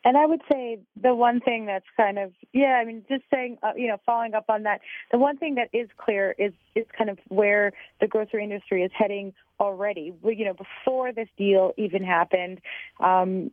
And 0.02 0.16
I 0.16 0.24
would 0.24 0.40
say 0.50 0.80
the 1.00 1.14
one 1.14 1.40
thing 1.40 1.66
that's 1.66 1.84
kind 1.94 2.18
of 2.18 2.32
yeah, 2.54 2.80
I 2.80 2.86
mean, 2.86 3.04
just 3.10 3.24
saying, 3.30 3.58
uh, 3.62 3.72
you 3.76 3.88
know, 3.88 3.98
following 4.06 4.32
up 4.32 4.46
on 4.48 4.62
that, 4.62 4.80
the 5.12 5.18
one 5.18 5.36
thing 5.36 5.56
that 5.56 5.68
is 5.74 5.88
clear 5.98 6.34
is 6.38 6.54
is 6.74 6.86
kind 6.96 7.10
of 7.10 7.18
where 7.28 7.72
the 8.00 8.08
grocery 8.08 8.42
industry 8.42 8.82
is 8.82 8.90
heading 8.98 9.34
already. 9.60 10.14
You 10.24 10.46
know, 10.46 10.54
before 10.54 11.12
this 11.12 11.28
deal 11.36 11.72
even 11.76 12.02
happened, 12.02 12.62
um, 13.00 13.50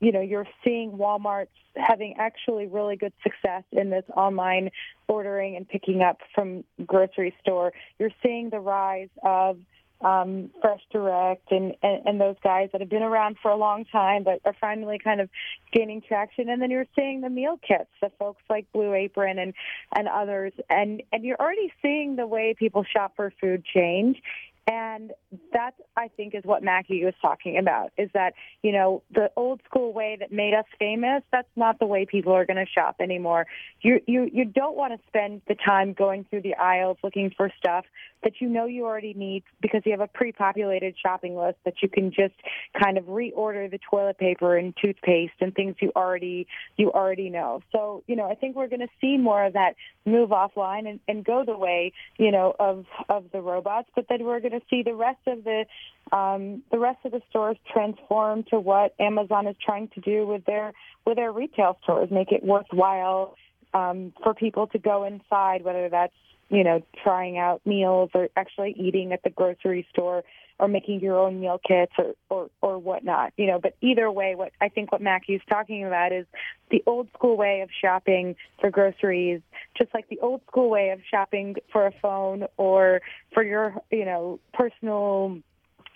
you 0.00 0.12
know, 0.12 0.20
you're 0.20 0.46
seeing 0.64 0.92
Walmart's 0.92 1.50
having 1.76 2.16
actually 2.18 2.66
really 2.66 2.96
good 2.96 3.12
success 3.22 3.62
in 3.70 3.90
this 3.90 4.04
online 4.16 4.70
ordering 5.08 5.56
and 5.56 5.68
picking 5.68 6.02
up 6.02 6.18
from 6.34 6.64
grocery 6.86 7.34
store. 7.40 7.72
You're 7.98 8.10
seeing 8.22 8.50
the 8.50 8.60
rise 8.60 9.10
of 9.22 9.58
um, 10.00 10.50
Fresh 10.62 10.80
Direct 10.90 11.52
and, 11.52 11.74
and, 11.82 12.06
and 12.06 12.20
those 12.20 12.36
guys 12.42 12.70
that 12.72 12.80
have 12.80 12.88
been 12.88 13.02
around 13.02 13.36
for 13.42 13.50
a 13.50 13.56
long 13.56 13.84
time 13.84 14.24
but 14.24 14.40
are 14.44 14.56
finally 14.58 14.98
kind 14.98 15.20
of 15.20 15.28
gaining 15.72 16.00
traction. 16.00 16.48
And 16.48 16.62
then 16.62 16.70
you're 16.70 16.86
seeing 16.96 17.20
the 17.20 17.28
meal 17.28 17.58
kits, 17.66 17.90
the 18.00 18.10
folks 18.18 18.42
like 18.48 18.66
Blue 18.72 18.94
Apron 18.94 19.38
and, 19.38 19.52
and 19.94 20.08
others. 20.08 20.52
And, 20.70 21.02
and 21.12 21.24
you're 21.24 21.38
already 21.38 21.72
seeing 21.82 22.16
the 22.16 22.26
way 22.26 22.54
people 22.58 22.84
shop 22.84 23.12
for 23.16 23.32
food 23.40 23.64
change. 23.64 24.22
And 24.70 25.10
that, 25.52 25.74
I 25.96 26.06
think, 26.16 26.32
is 26.32 26.44
what 26.44 26.62
Mackey 26.62 27.04
was 27.04 27.14
talking 27.20 27.58
about, 27.58 27.90
is 27.98 28.08
that, 28.14 28.34
you 28.62 28.70
know, 28.70 29.02
the 29.12 29.28
old 29.34 29.60
school 29.64 29.92
way 29.92 30.16
that 30.20 30.30
made 30.30 30.54
us 30.54 30.64
famous, 30.78 31.24
that's 31.32 31.48
not 31.56 31.80
the 31.80 31.86
way 31.86 32.06
people 32.06 32.32
are 32.32 32.46
going 32.46 32.64
to 32.64 32.70
shop 32.70 32.94
anymore. 33.00 33.48
You, 33.80 34.00
you, 34.06 34.30
you 34.32 34.44
don't 34.44 34.76
want 34.76 34.92
to 34.92 35.00
spend 35.08 35.42
the 35.48 35.56
time 35.56 35.92
going 35.92 36.24
through 36.30 36.42
the 36.42 36.54
aisles 36.54 36.98
looking 37.02 37.32
for 37.36 37.50
stuff 37.58 37.84
that 38.22 38.34
you 38.40 38.48
know 38.48 38.66
you 38.66 38.84
already 38.84 39.12
need 39.12 39.42
because 39.60 39.82
you 39.84 39.90
have 39.90 40.00
a 40.00 40.06
pre-populated 40.06 40.94
shopping 41.02 41.36
list 41.36 41.56
that 41.64 41.74
you 41.82 41.88
can 41.88 42.12
just 42.12 42.34
kind 42.80 42.96
of 42.96 43.06
reorder 43.06 43.68
the 43.68 43.80
toilet 43.90 44.18
paper 44.18 44.56
and 44.56 44.74
toothpaste 44.80 45.32
and 45.40 45.52
things 45.52 45.74
you 45.80 45.90
already, 45.96 46.46
you 46.76 46.92
already 46.92 47.28
know. 47.28 47.60
So, 47.72 48.04
you 48.06 48.14
know, 48.14 48.30
I 48.30 48.36
think 48.36 48.54
we're 48.54 48.68
going 48.68 48.80
to 48.80 48.88
see 49.00 49.16
more 49.16 49.44
of 49.44 49.54
that 49.54 49.74
move 50.06 50.30
offline 50.30 50.88
and, 50.88 51.00
and 51.08 51.24
go 51.24 51.44
the 51.44 51.56
way, 51.56 51.92
you 52.18 52.30
know, 52.30 52.54
of, 52.60 52.84
of 53.08 53.24
the 53.32 53.40
robots, 53.40 53.88
but 53.96 54.06
then 54.08 54.22
we're 54.22 54.38
going 54.38 54.52
to 54.52 54.59
see 54.68 54.82
the 54.82 54.94
rest 54.94 55.20
of 55.26 55.44
the 55.44 55.64
um, 56.12 56.62
the 56.72 56.78
rest 56.78 56.98
of 57.04 57.12
the 57.12 57.22
stores 57.30 57.56
transform 57.72 58.42
to 58.50 58.58
what 58.58 58.94
Amazon 58.98 59.46
is 59.46 59.56
trying 59.64 59.88
to 59.88 60.00
do 60.00 60.26
with 60.26 60.44
their 60.44 60.72
with 61.06 61.16
their 61.16 61.32
retail 61.32 61.78
stores, 61.82 62.10
make 62.10 62.32
it 62.32 62.44
worthwhile 62.44 63.36
um, 63.74 64.12
for 64.22 64.34
people 64.34 64.66
to 64.68 64.78
go 64.78 65.04
inside, 65.04 65.62
whether 65.64 65.88
that's 65.88 66.14
you 66.48 66.64
know 66.64 66.82
trying 67.02 67.38
out 67.38 67.60
meals 67.64 68.10
or 68.14 68.28
actually 68.36 68.74
eating 68.78 69.12
at 69.12 69.22
the 69.22 69.30
grocery 69.30 69.86
store 69.90 70.24
or 70.60 70.68
making 70.68 71.00
your 71.00 71.18
own 71.18 71.40
meal 71.40 71.58
kits 71.66 71.92
or, 71.98 72.14
or, 72.28 72.50
or 72.60 72.78
whatnot, 72.78 73.32
you 73.38 73.46
know, 73.46 73.58
but 73.58 73.74
either 73.80 74.10
way, 74.12 74.34
what 74.34 74.52
I 74.60 74.68
think 74.68 74.92
what 74.92 75.00
Mackey's 75.00 75.40
talking 75.48 75.86
about 75.86 76.12
is 76.12 76.26
the 76.70 76.82
old 76.86 77.08
school 77.14 77.36
way 77.36 77.62
of 77.62 77.70
shopping 77.80 78.36
for 78.60 78.70
groceries, 78.70 79.40
just 79.76 79.92
like 79.94 80.08
the 80.08 80.18
old 80.20 80.42
school 80.46 80.68
way 80.68 80.90
of 80.90 81.00
shopping 81.10 81.56
for 81.72 81.86
a 81.86 81.92
phone 82.02 82.44
or 82.58 83.00
for 83.32 83.42
your, 83.42 83.74
you 83.90 84.04
know, 84.04 84.38
personal 84.52 85.38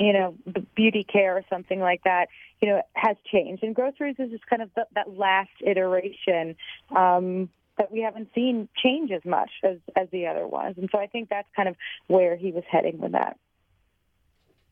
you 0.00 0.12
know, 0.12 0.34
beauty 0.74 1.04
care 1.04 1.36
or 1.36 1.42
something 1.48 1.78
like 1.78 2.02
that, 2.02 2.26
you 2.60 2.68
know, 2.68 2.82
has 2.94 3.16
changed. 3.30 3.62
And 3.62 3.76
groceries 3.76 4.16
is 4.18 4.30
just 4.30 4.44
kind 4.46 4.60
of 4.60 4.70
the, 4.74 4.88
that 4.96 5.16
last 5.16 5.52
iteration 5.60 6.56
um, 6.90 7.48
that 7.78 7.92
we 7.92 8.00
haven't 8.00 8.28
seen 8.34 8.68
change 8.82 9.12
as 9.12 9.24
much 9.24 9.50
as, 9.62 9.76
as 9.94 10.08
the 10.10 10.26
other 10.26 10.48
ones. 10.48 10.78
And 10.78 10.88
so 10.90 10.98
I 10.98 11.06
think 11.06 11.28
that's 11.28 11.46
kind 11.54 11.68
of 11.68 11.76
where 12.08 12.34
he 12.34 12.50
was 12.50 12.64
heading 12.68 12.98
with 12.98 13.12
that. 13.12 13.38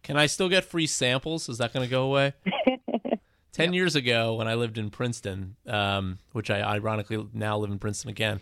Can 0.03 0.17
I 0.17 0.27
still 0.27 0.49
get 0.49 0.65
free 0.65 0.87
samples? 0.87 1.49
Is 1.49 1.59
that 1.59 1.73
going 1.73 1.87
to 1.87 1.91
go 1.91 2.05
away? 2.05 2.35
Ten 3.53 3.73
yep. 3.73 3.75
years 3.75 3.95
ago, 3.95 4.35
when 4.35 4.49
I 4.49 4.55
lived 4.55 4.79
in 4.79 4.91
Princeton, 4.91 5.57
um, 5.67 6.19
which 6.33 6.51
I 6.51 6.63
ironically 6.63 7.27
now 7.33 7.59
live 7.59 7.71
in 7.71 7.79
Princeton 7.79 8.11
again, 8.11 8.41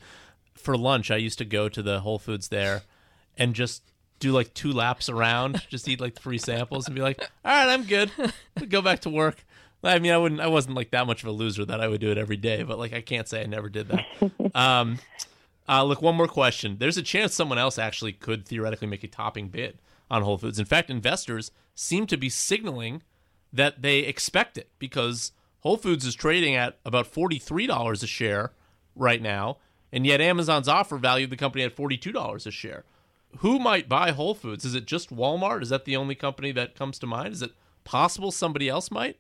for 0.55 0.77
lunch 0.77 1.11
I 1.11 1.17
used 1.17 1.39
to 1.39 1.45
go 1.45 1.69
to 1.69 1.83
the 1.83 2.01
Whole 2.01 2.19
Foods 2.19 2.49
there 2.49 2.83
and 3.37 3.55
just 3.55 3.83
do 4.21 4.33
like 4.33 4.55
two 4.55 4.73
laps 4.73 5.09
around, 5.09 5.67
just 5.69 5.89
eat 5.89 6.01
like 6.01 6.21
free 6.21 6.39
samples, 6.39 6.87
and 6.87 6.95
be 6.95 7.03
like, 7.03 7.21
"All 7.45 7.53
right, 7.53 7.73
I'm 7.73 7.85
good. 7.85 8.13
Go 8.69 8.83
back 8.83 9.01
to 9.01 9.11
work." 9.11 9.45
I 9.83 9.99
mean, 9.99 10.13
I 10.13 10.19
wouldn't. 10.19 10.41
I 10.41 10.47
wasn't 10.47 10.77
like 10.77 10.91
that 10.91 11.07
much 11.07 11.23
of 11.23 11.29
a 11.29 11.33
loser 11.33 11.65
that 11.65 11.81
I 11.81 11.89
would 11.89 12.01
do 12.01 12.11
it 12.11 12.19
every 12.19 12.37
day, 12.37 12.63
but 12.63 12.79
like 12.79 12.93
I 12.93 13.01
can't 13.01 13.27
say 13.27 13.43
I 13.43 13.47
never 13.47 13.69
did 13.69 13.89
that. 13.89 14.07
Um, 14.53 14.99
uh, 15.69 15.85
look, 15.85 16.03
one 16.03 16.17
more 16.17 16.27
question. 16.27 16.79
There's 16.81 16.97
a 16.97 17.03
chance 17.03 17.33
someone 17.35 17.57
else 17.57 17.79
actually 17.79 18.13
could 18.13 18.47
theoretically 18.47 18.89
make 18.89 19.05
a 19.05 19.07
topping 19.07 19.47
bid 19.49 19.79
on 20.11 20.23
Whole 20.23 20.39
Foods. 20.39 20.59
In 20.59 20.65
fact, 20.65 20.91
investors 20.91 21.51
seem 21.75 22.07
to 22.07 22.17
be 22.17 22.29
signaling 22.29 23.03
that 23.53 23.83
they 23.83 24.01
expect 24.01 24.59
it 24.59 24.71
because 24.79 25.33
Whole 25.61 25.77
Foods 25.77 26.05
is 26.05 26.15
trading 26.15 26.55
at 26.55 26.79
about 26.85 27.13
$43 27.13 28.03
a 28.03 28.07
share 28.07 28.53
right 28.95 29.23
now, 29.23 29.59
and 29.93 30.07
yet 30.07 30.21
Amazon's 30.21 30.69
offer 30.69 30.99
valued 30.99 31.31
the 31.31 31.37
company 31.37 31.65
at 31.65 31.77
$42 31.77 32.47
a 32.47 32.51
share. 32.51 32.85
Who 33.39 33.59
might 33.59 33.89
buy 33.89 34.11
Whole 34.11 34.35
Foods? 34.35 34.65
Is 34.65 34.75
it 34.75 34.87
just 34.87 35.15
Walmart? 35.15 35.63
Is 35.63 35.69
that 35.69 35.85
the 35.85 35.97
only 35.97 36.15
company 36.15 36.53
that 36.53 36.75
comes 36.75 36.99
to 36.99 37.07
mind? 37.07 37.33
Is 37.33 37.43
it 37.43 37.53
possible 37.85 38.33
somebody 38.33 38.69
else 38.69 38.91
might? 38.91 39.19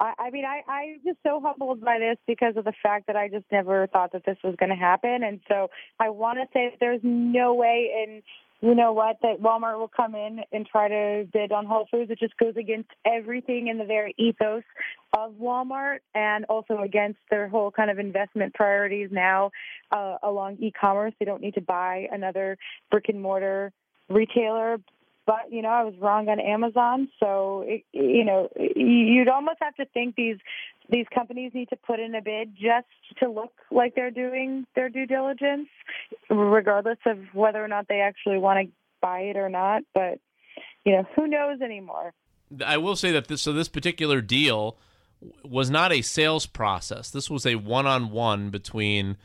I, 0.00 0.30
mean, 0.30 0.44
I, 0.44 0.62
I'm 0.68 1.00
just 1.04 1.18
so 1.22 1.40
humbled 1.40 1.80
by 1.82 1.98
this 1.98 2.16
because 2.26 2.56
of 2.56 2.64
the 2.64 2.72
fact 2.82 3.06
that 3.06 3.16
I 3.16 3.28
just 3.28 3.44
never 3.52 3.86
thought 3.86 4.12
that 4.12 4.24
this 4.24 4.38
was 4.42 4.56
going 4.58 4.70
to 4.70 4.76
happen. 4.76 5.22
And 5.22 5.40
so 5.48 5.68
I 6.00 6.08
want 6.08 6.38
to 6.38 6.46
say 6.52 6.70
that 6.70 6.78
there's 6.80 7.00
no 7.02 7.54
way 7.54 7.90
in 8.02 8.22
you 8.62 8.76
know 8.76 8.92
what, 8.92 9.18
that 9.22 9.40
Walmart 9.40 9.76
will 9.76 9.90
come 9.94 10.14
in 10.14 10.40
and 10.52 10.64
try 10.64 10.86
to 10.86 11.28
bid 11.32 11.50
on 11.50 11.66
Whole 11.66 11.88
Foods. 11.90 12.12
It 12.12 12.20
just 12.20 12.36
goes 12.36 12.54
against 12.56 12.90
everything 13.04 13.66
in 13.66 13.76
the 13.76 13.84
very 13.84 14.14
ethos 14.18 14.62
of 15.18 15.32
Walmart 15.32 15.98
and 16.14 16.44
also 16.44 16.78
against 16.78 17.18
their 17.28 17.48
whole 17.48 17.72
kind 17.72 17.90
of 17.90 17.98
investment 17.98 18.54
priorities 18.54 19.08
now 19.10 19.50
uh, 19.90 20.16
along 20.22 20.58
e-commerce. 20.60 21.12
They 21.18 21.26
don't 21.26 21.42
need 21.42 21.54
to 21.54 21.60
buy 21.60 22.06
another 22.12 22.56
brick 22.88 23.06
and 23.08 23.20
mortar 23.20 23.72
retailer. 24.08 24.78
But, 25.24 25.52
you 25.52 25.62
know, 25.62 25.68
I 25.68 25.84
was 25.84 25.94
wrong 26.00 26.28
on 26.28 26.40
Amazon. 26.40 27.08
So, 27.20 27.64
it, 27.66 27.84
you 27.92 28.24
know, 28.24 28.48
you'd 28.56 29.28
almost 29.28 29.58
have 29.60 29.74
to 29.76 29.84
think 29.86 30.16
these 30.16 30.38
these 30.88 31.06
companies 31.14 31.52
need 31.54 31.70
to 31.70 31.76
put 31.76 32.00
in 32.00 32.14
a 32.14 32.20
bid 32.20 32.54
just 32.54 32.86
to 33.20 33.30
look 33.30 33.52
like 33.70 33.94
they're 33.94 34.10
doing 34.10 34.66
their 34.74 34.88
due 34.88 35.06
diligence, 35.06 35.68
regardless 36.28 36.98
of 37.06 37.18
whether 37.32 37.64
or 37.64 37.68
not 37.68 37.86
they 37.88 38.00
actually 38.00 38.38
want 38.38 38.66
to 38.66 38.72
buy 39.00 39.20
it 39.20 39.36
or 39.36 39.48
not. 39.48 39.82
But 39.94 40.18
you 40.84 40.92
know, 40.92 41.06
who 41.14 41.28
knows 41.28 41.60
anymore? 41.60 42.12
I 42.64 42.76
will 42.78 42.96
say 42.96 43.12
that 43.12 43.28
this 43.28 43.42
so 43.42 43.52
this 43.52 43.68
particular 43.68 44.20
deal 44.20 44.76
was 45.44 45.70
not 45.70 45.92
a 45.92 46.02
sales 46.02 46.46
process. 46.46 47.10
This 47.10 47.30
was 47.30 47.46
a 47.46 47.54
one-on-one 47.54 48.50
between 48.50 49.16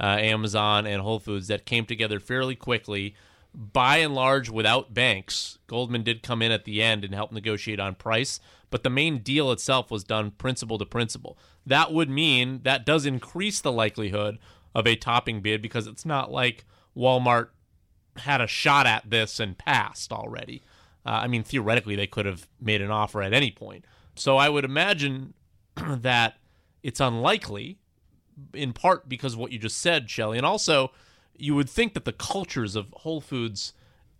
uh, 0.00 0.16
Amazon 0.18 0.86
and 0.86 1.02
Whole 1.02 1.18
Foods 1.18 1.48
that 1.48 1.66
came 1.66 1.84
together 1.84 2.18
fairly 2.18 2.56
quickly 2.56 3.14
by 3.54 3.98
and 3.98 4.14
large 4.14 4.48
without 4.48 4.94
banks. 4.94 5.58
Goldman 5.66 6.02
did 6.02 6.22
come 6.22 6.42
in 6.42 6.52
at 6.52 6.64
the 6.64 6.82
end 6.82 7.04
and 7.04 7.14
help 7.14 7.32
negotiate 7.32 7.80
on 7.80 7.94
price, 7.94 8.40
but 8.70 8.82
the 8.82 8.90
main 8.90 9.18
deal 9.18 9.52
itself 9.52 9.90
was 9.90 10.04
done 10.04 10.30
principal 10.32 10.78
to 10.78 10.86
principal. 10.86 11.36
That 11.66 11.92
would 11.92 12.08
mean 12.08 12.60
that 12.64 12.86
does 12.86 13.06
increase 13.06 13.60
the 13.60 13.72
likelihood 13.72 14.38
of 14.74 14.86
a 14.86 14.96
topping 14.96 15.40
bid 15.42 15.60
because 15.60 15.86
it's 15.86 16.06
not 16.06 16.32
like 16.32 16.64
Walmart 16.96 17.48
had 18.16 18.40
a 18.40 18.46
shot 18.46 18.86
at 18.86 19.08
this 19.08 19.38
and 19.38 19.58
passed 19.58 20.12
already. 20.12 20.62
Uh, 21.04 21.10
I 21.10 21.26
mean, 21.26 21.42
theoretically, 21.42 21.96
they 21.96 22.06
could 22.06 22.26
have 22.26 22.46
made 22.60 22.80
an 22.80 22.90
offer 22.90 23.22
at 23.22 23.32
any 23.32 23.50
point. 23.50 23.84
So 24.14 24.36
I 24.36 24.48
would 24.48 24.64
imagine 24.64 25.34
that 25.76 26.36
it's 26.82 27.00
unlikely, 27.00 27.78
in 28.54 28.72
part 28.72 29.08
because 29.08 29.34
of 29.34 29.38
what 29.38 29.52
you 29.52 29.58
just 29.58 29.78
said, 29.78 30.08
Shelly, 30.08 30.38
and 30.38 30.46
also 30.46 30.92
you 31.36 31.54
would 31.54 31.68
think 31.68 31.94
that 31.94 32.04
the 32.04 32.12
cultures 32.12 32.76
of 32.76 32.92
Whole 32.98 33.20
Foods 33.20 33.72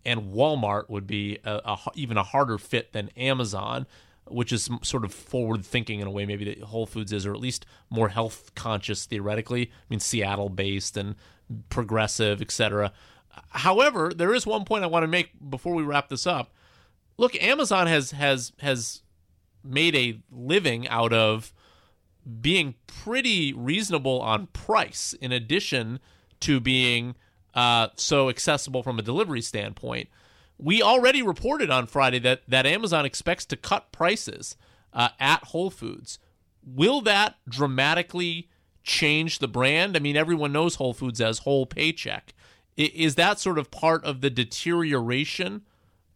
and 0.04 0.32
Walmart 0.32 0.88
would 0.90 1.06
be 1.06 1.38
a, 1.44 1.60
a, 1.64 1.78
even 1.94 2.16
a 2.16 2.22
harder 2.22 2.58
fit 2.58 2.92
than 2.92 3.10
Amazon, 3.10 3.86
which 4.26 4.52
is 4.52 4.68
sort 4.82 5.04
of 5.04 5.12
forward 5.12 5.64
thinking 5.64 6.00
in 6.00 6.06
a 6.06 6.10
way 6.10 6.26
maybe 6.26 6.44
that 6.44 6.62
Whole 6.62 6.86
Foods 6.86 7.12
is, 7.12 7.26
or 7.26 7.32
at 7.32 7.40
least 7.40 7.66
more 7.90 8.08
health 8.08 8.52
conscious 8.54 9.06
theoretically. 9.06 9.70
I 9.70 9.84
mean, 9.88 10.00
Seattle 10.00 10.48
based 10.48 10.96
and 10.96 11.14
progressive, 11.68 12.40
etc. 12.40 12.92
However, 13.50 14.12
there 14.14 14.34
is 14.34 14.46
one 14.46 14.64
point 14.64 14.84
I 14.84 14.88
want 14.88 15.04
to 15.04 15.08
make 15.08 15.30
before 15.50 15.74
we 15.74 15.82
wrap 15.82 16.08
this 16.08 16.26
up. 16.26 16.52
Look, 17.18 17.40
Amazon 17.42 17.86
has 17.86 18.12
has 18.12 18.52
has 18.60 19.02
made 19.62 19.94
a 19.94 20.20
living 20.30 20.88
out 20.88 21.12
of 21.12 21.52
being 22.40 22.74
pretty 22.86 23.52
reasonable 23.52 24.20
on 24.20 24.46
price 24.48 25.12
in 25.20 25.32
addition 25.32 26.00
to 26.42 26.60
being 26.60 27.14
uh, 27.54 27.88
so 27.96 28.28
accessible 28.28 28.82
from 28.82 28.98
a 28.98 29.02
delivery 29.02 29.42
standpoint. 29.42 30.08
We 30.58 30.82
already 30.82 31.22
reported 31.22 31.70
on 31.70 31.86
Friday 31.86 32.18
that, 32.20 32.42
that 32.48 32.66
Amazon 32.66 33.04
expects 33.04 33.44
to 33.46 33.56
cut 33.56 33.92
prices 33.92 34.56
uh, 34.92 35.08
at 35.18 35.44
Whole 35.44 35.70
Foods. 35.70 36.18
Will 36.64 37.00
that 37.02 37.36
dramatically 37.48 38.48
change 38.84 39.38
the 39.38 39.48
brand? 39.48 39.96
I 39.96 40.00
mean, 40.00 40.16
everyone 40.16 40.52
knows 40.52 40.76
Whole 40.76 40.94
Foods 40.94 41.20
as 41.20 41.40
whole 41.40 41.66
paycheck. 41.66 42.34
Is 42.76 43.16
that 43.16 43.38
sort 43.38 43.58
of 43.58 43.70
part 43.70 44.04
of 44.04 44.20
the 44.20 44.30
deterioration 44.30 45.62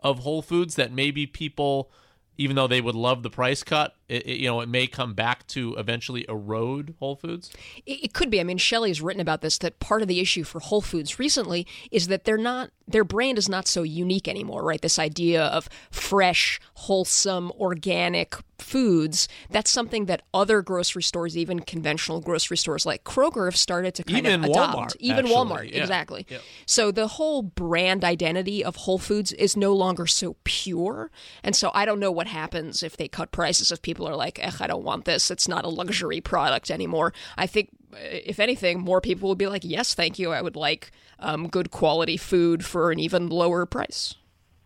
of 0.01 0.21
Whole 0.21 0.43
Foods 0.43 0.77
that 0.77 0.93
maybe 0.93 1.27
people 1.27 1.91
even 2.39 2.57
though 2.57 2.67
they 2.67 2.81
would 2.81 2.95
love 2.95 3.23
the 3.23 3.31
price 3.31 3.63
cut, 3.63 3.95
it, 4.09 4.27
it, 4.27 4.39
you 4.39 4.47
know, 4.47 4.61
it 4.61 4.69
may 4.69 4.87
come 4.87 5.15
back 5.15 5.47
to 5.49 5.75
eventually 5.75 6.25
erode 6.29 6.95
Whole 6.99 7.17
Foods? 7.17 7.51
It, 7.85 8.05
it 8.05 8.13
could 8.13 8.31
be. 8.31 8.41
I 8.41 8.45
mean, 8.45 8.59
Shelly's 8.59 9.01
written 9.01 9.21
about 9.21 9.41
this 9.41 9.59
that 9.59 9.79
part 9.81 10.03
of 10.03 10.09
the 10.09 10.21
issue 10.21 10.45
for 10.45 10.61
Whole 10.61 10.81
Foods 10.81 11.19
recently 11.19 11.67
is 11.91 12.09
that 12.09 12.25
they're 12.25 12.39
not 12.39 12.71
their 12.89 13.05
brand 13.05 13.39
is 13.39 13.49
not 13.49 13.67
so 13.67 13.83
unique 13.83 14.29
anymore, 14.29 14.63
right? 14.63 14.81
This 14.81 14.99
idea 14.99 15.45
of 15.45 15.69
fresh, 15.91 16.61
wholesome, 16.75 17.51
organic 17.59 18.37
foods, 18.59 19.29
that's 19.51 19.71
something 19.71 20.07
that 20.07 20.23
other 20.33 20.63
grocery 20.63 21.03
stores, 21.03 21.37
even 21.37 21.61
conventional 21.61 22.21
grocery 22.21 22.57
stores 22.57 22.87
like 22.87 23.05
Kroger, 23.05 23.47
have 23.47 23.57
started 23.57 23.95
to 23.97 24.05
kind 24.05 24.27
even 24.27 24.45
of 24.45 24.51
adopt. 24.51 24.77
Walmart, 24.77 24.97
even 25.01 25.27
actually. 25.27 25.35
Walmart, 25.35 25.73
yeah. 25.73 25.81
exactly. 25.81 26.27
Yeah. 26.29 26.39
So 26.65 26.91
the 26.91 27.09
whole 27.09 27.43
brand 27.43 28.05
identity 28.05 28.65
of 28.65 28.77
Whole 28.77 28.99
Foods 28.99 29.33
is 29.33 29.57
no 29.57 29.75
longer 29.75 30.07
so 30.07 30.37
pure. 30.45 31.11
And 31.43 31.57
so 31.57 31.71
I 31.75 31.85
don't 31.85 32.01
know 32.01 32.13
what 32.13 32.29
happens 32.29 32.83
if 32.83 32.97
they 32.97 33.09
cut 33.09 33.33
prices, 33.33 33.73
if 33.73 33.83
people 33.83 33.96
are 34.05 34.17
like, 34.17 34.41
eh, 34.41 34.51
I 34.61 34.67
don't 34.67 34.83
want 34.83 35.05
this. 35.05 35.31
It's 35.31 35.47
not 35.47 35.65
a 35.65 35.69
luxury 35.69 36.21
product 36.21 36.71
anymore. 36.71 37.13
I 37.37 37.47
think 37.47 37.71
if 37.93 38.41
anything, 38.41 38.81
more 38.81 39.01
people 39.01 39.29
would 39.29 39.39
be 39.39 39.47
like, 39.47 39.63
yes, 39.65 39.95
thank 39.95 40.19
you. 40.19 40.33
I 40.33 40.43
would 40.43 40.57
like 40.57 40.91
um, 41.19 41.49
good 41.49 41.71
quality 41.71 42.17
food 42.17 42.65
for 42.65 42.91
an 42.91 42.99
even 42.99 43.29
lower 43.29 43.65
price. 43.65 44.15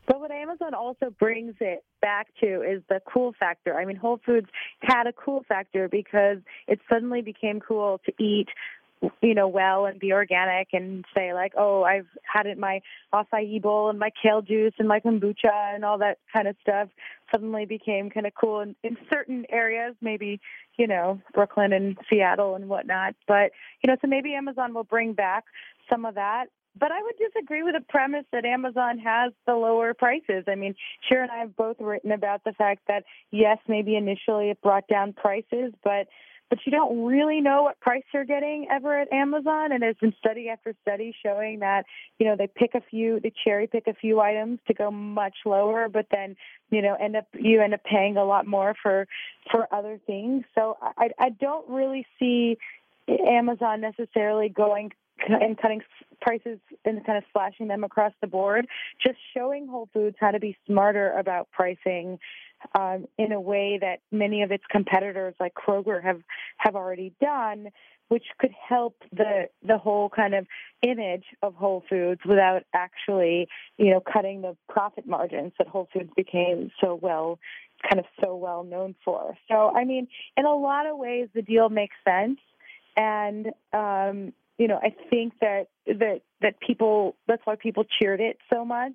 But 0.06 0.18
what 0.18 0.32
Amazon 0.32 0.74
also 0.74 1.10
brings 1.20 1.54
it 1.60 1.84
back 2.02 2.28
to 2.40 2.62
is 2.62 2.82
the 2.88 3.00
cool 3.06 3.32
factor. 3.38 3.76
I 3.76 3.84
mean, 3.84 3.96
Whole 3.96 4.18
Foods 4.26 4.48
had 4.80 5.06
a 5.06 5.12
cool 5.12 5.44
factor 5.48 5.88
because 5.88 6.38
it 6.66 6.80
suddenly 6.90 7.22
became 7.22 7.60
cool 7.60 8.00
to 8.06 8.12
eat 8.22 8.48
you 9.22 9.34
know, 9.34 9.48
well 9.48 9.86
and 9.86 9.98
be 9.98 10.12
organic 10.12 10.68
and 10.72 11.04
say 11.14 11.32
like, 11.32 11.52
oh, 11.56 11.82
I've 11.82 12.06
had 12.22 12.46
it 12.46 12.58
my 12.58 12.80
acai 13.14 13.60
bowl 13.60 13.88
and 13.88 13.98
my 13.98 14.10
kale 14.22 14.42
juice 14.42 14.74
and 14.78 14.88
my 14.88 15.00
kombucha 15.00 15.74
and 15.74 15.84
all 15.84 15.98
that 15.98 16.18
kind 16.32 16.48
of 16.48 16.56
stuff 16.60 16.88
suddenly 17.32 17.64
became 17.64 18.10
kind 18.10 18.26
of 18.26 18.32
cool 18.38 18.60
in, 18.60 18.74
in 18.82 18.96
certain 19.10 19.46
areas, 19.50 19.94
maybe, 20.00 20.40
you 20.76 20.86
know, 20.86 21.20
Brooklyn 21.32 21.72
and 21.72 21.96
Seattle 22.08 22.54
and 22.54 22.68
whatnot. 22.68 23.14
But, 23.26 23.52
you 23.82 23.88
know, 23.88 23.96
so 24.00 24.08
maybe 24.08 24.34
Amazon 24.34 24.74
will 24.74 24.84
bring 24.84 25.12
back 25.14 25.44
some 25.88 26.04
of 26.04 26.16
that. 26.16 26.46
But 26.78 26.92
I 26.92 27.02
would 27.02 27.16
disagree 27.18 27.62
with 27.62 27.74
the 27.74 27.84
premise 27.88 28.24
that 28.32 28.44
Amazon 28.44 28.98
has 28.98 29.32
the 29.46 29.54
lower 29.54 29.92
prices. 29.92 30.44
I 30.46 30.54
mean, 30.54 30.74
Shira 31.08 31.22
and 31.22 31.30
I 31.30 31.38
have 31.38 31.56
both 31.56 31.76
written 31.80 32.12
about 32.12 32.44
the 32.44 32.52
fact 32.52 32.82
that, 32.86 33.04
yes, 33.32 33.58
maybe 33.66 33.96
initially 33.96 34.50
it 34.50 34.62
brought 34.62 34.86
down 34.86 35.12
prices, 35.12 35.72
but 35.82 36.06
but 36.50 36.58
you 36.66 36.72
don't 36.72 37.04
really 37.04 37.40
know 37.40 37.62
what 37.62 37.80
price 37.80 38.02
you're 38.12 38.24
getting 38.24 38.66
ever 38.70 38.98
at 39.00 39.10
Amazon. 39.12 39.72
And 39.72 39.82
there's 39.82 39.96
been 40.00 40.12
study 40.18 40.48
after 40.48 40.74
study 40.82 41.14
showing 41.24 41.60
that, 41.60 41.86
you 42.18 42.26
know, 42.26 42.36
they 42.36 42.48
pick 42.48 42.74
a 42.74 42.80
few, 42.90 43.20
they 43.20 43.32
cherry 43.44 43.68
pick 43.68 43.86
a 43.86 43.94
few 43.94 44.20
items 44.20 44.58
to 44.66 44.74
go 44.74 44.90
much 44.90 45.36
lower, 45.46 45.88
but 45.88 46.06
then, 46.10 46.36
you 46.70 46.82
know, 46.82 46.94
end 46.94 47.16
up, 47.16 47.26
you 47.38 47.62
end 47.62 47.72
up 47.72 47.84
paying 47.84 48.16
a 48.16 48.24
lot 48.24 48.46
more 48.46 48.74
for, 48.82 49.06
for 49.50 49.72
other 49.72 50.00
things. 50.06 50.44
So 50.54 50.76
I, 50.82 51.10
I 51.18 51.30
don't 51.30 51.68
really 51.68 52.04
see 52.18 52.58
Amazon 53.08 53.80
necessarily 53.80 54.48
going 54.48 54.90
and 55.28 55.56
cutting 55.60 55.82
prices 56.20 56.58
and 56.84 57.04
kind 57.04 57.18
of 57.18 57.24
slashing 57.32 57.68
them 57.68 57.84
across 57.84 58.12
the 58.20 58.26
board, 58.26 58.66
just 59.04 59.18
showing 59.34 59.66
Whole 59.66 59.88
Foods 59.92 60.16
how 60.18 60.30
to 60.30 60.40
be 60.40 60.56
smarter 60.66 61.12
about 61.12 61.50
pricing 61.50 62.18
um, 62.78 63.06
in 63.18 63.32
a 63.32 63.40
way 63.40 63.78
that 63.80 64.00
many 64.10 64.42
of 64.42 64.50
its 64.50 64.64
competitors 64.70 65.34
like 65.40 65.54
Kroger 65.54 66.02
have 66.02 66.20
have 66.58 66.76
already 66.76 67.12
done, 67.20 67.68
which 68.08 68.24
could 68.38 68.52
help 68.68 68.96
the 69.12 69.48
the 69.62 69.78
whole 69.78 70.08
kind 70.08 70.34
of 70.34 70.46
image 70.82 71.24
of 71.42 71.54
Whole 71.54 71.84
Foods 71.88 72.20
without 72.26 72.62
actually, 72.74 73.48
you 73.78 73.90
know, 73.90 74.00
cutting 74.00 74.42
the 74.42 74.56
profit 74.68 75.06
margins 75.06 75.52
that 75.58 75.68
Whole 75.68 75.88
Foods 75.92 76.10
became 76.16 76.70
so 76.80 76.98
well 77.00 77.38
kind 77.88 77.98
of 77.98 78.04
so 78.22 78.36
well 78.36 78.62
known 78.62 78.94
for. 79.04 79.36
So 79.48 79.72
I 79.74 79.84
mean, 79.84 80.08
in 80.36 80.44
a 80.44 80.54
lot 80.54 80.86
of 80.86 80.98
ways 80.98 81.28
the 81.34 81.42
deal 81.42 81.68
makes 81.68 81.96
sense 82.06 82.38
and 82.96 83.48
um 83.72 84.32
you 84.58 84.68
know, 84.68 84.78
I 84.82 84.94
think 85.08 85.32
that 85.40 85.68
that 85.86 86.20
that 86.42 86.60
people 86.60 87.16
that's 87.26 87.40
why 87.46 87.56
people 87.56 87.84
cheered 87.98 88.20
it 88.20 88.36
so 88.52 88.62
much. 88.62 88.92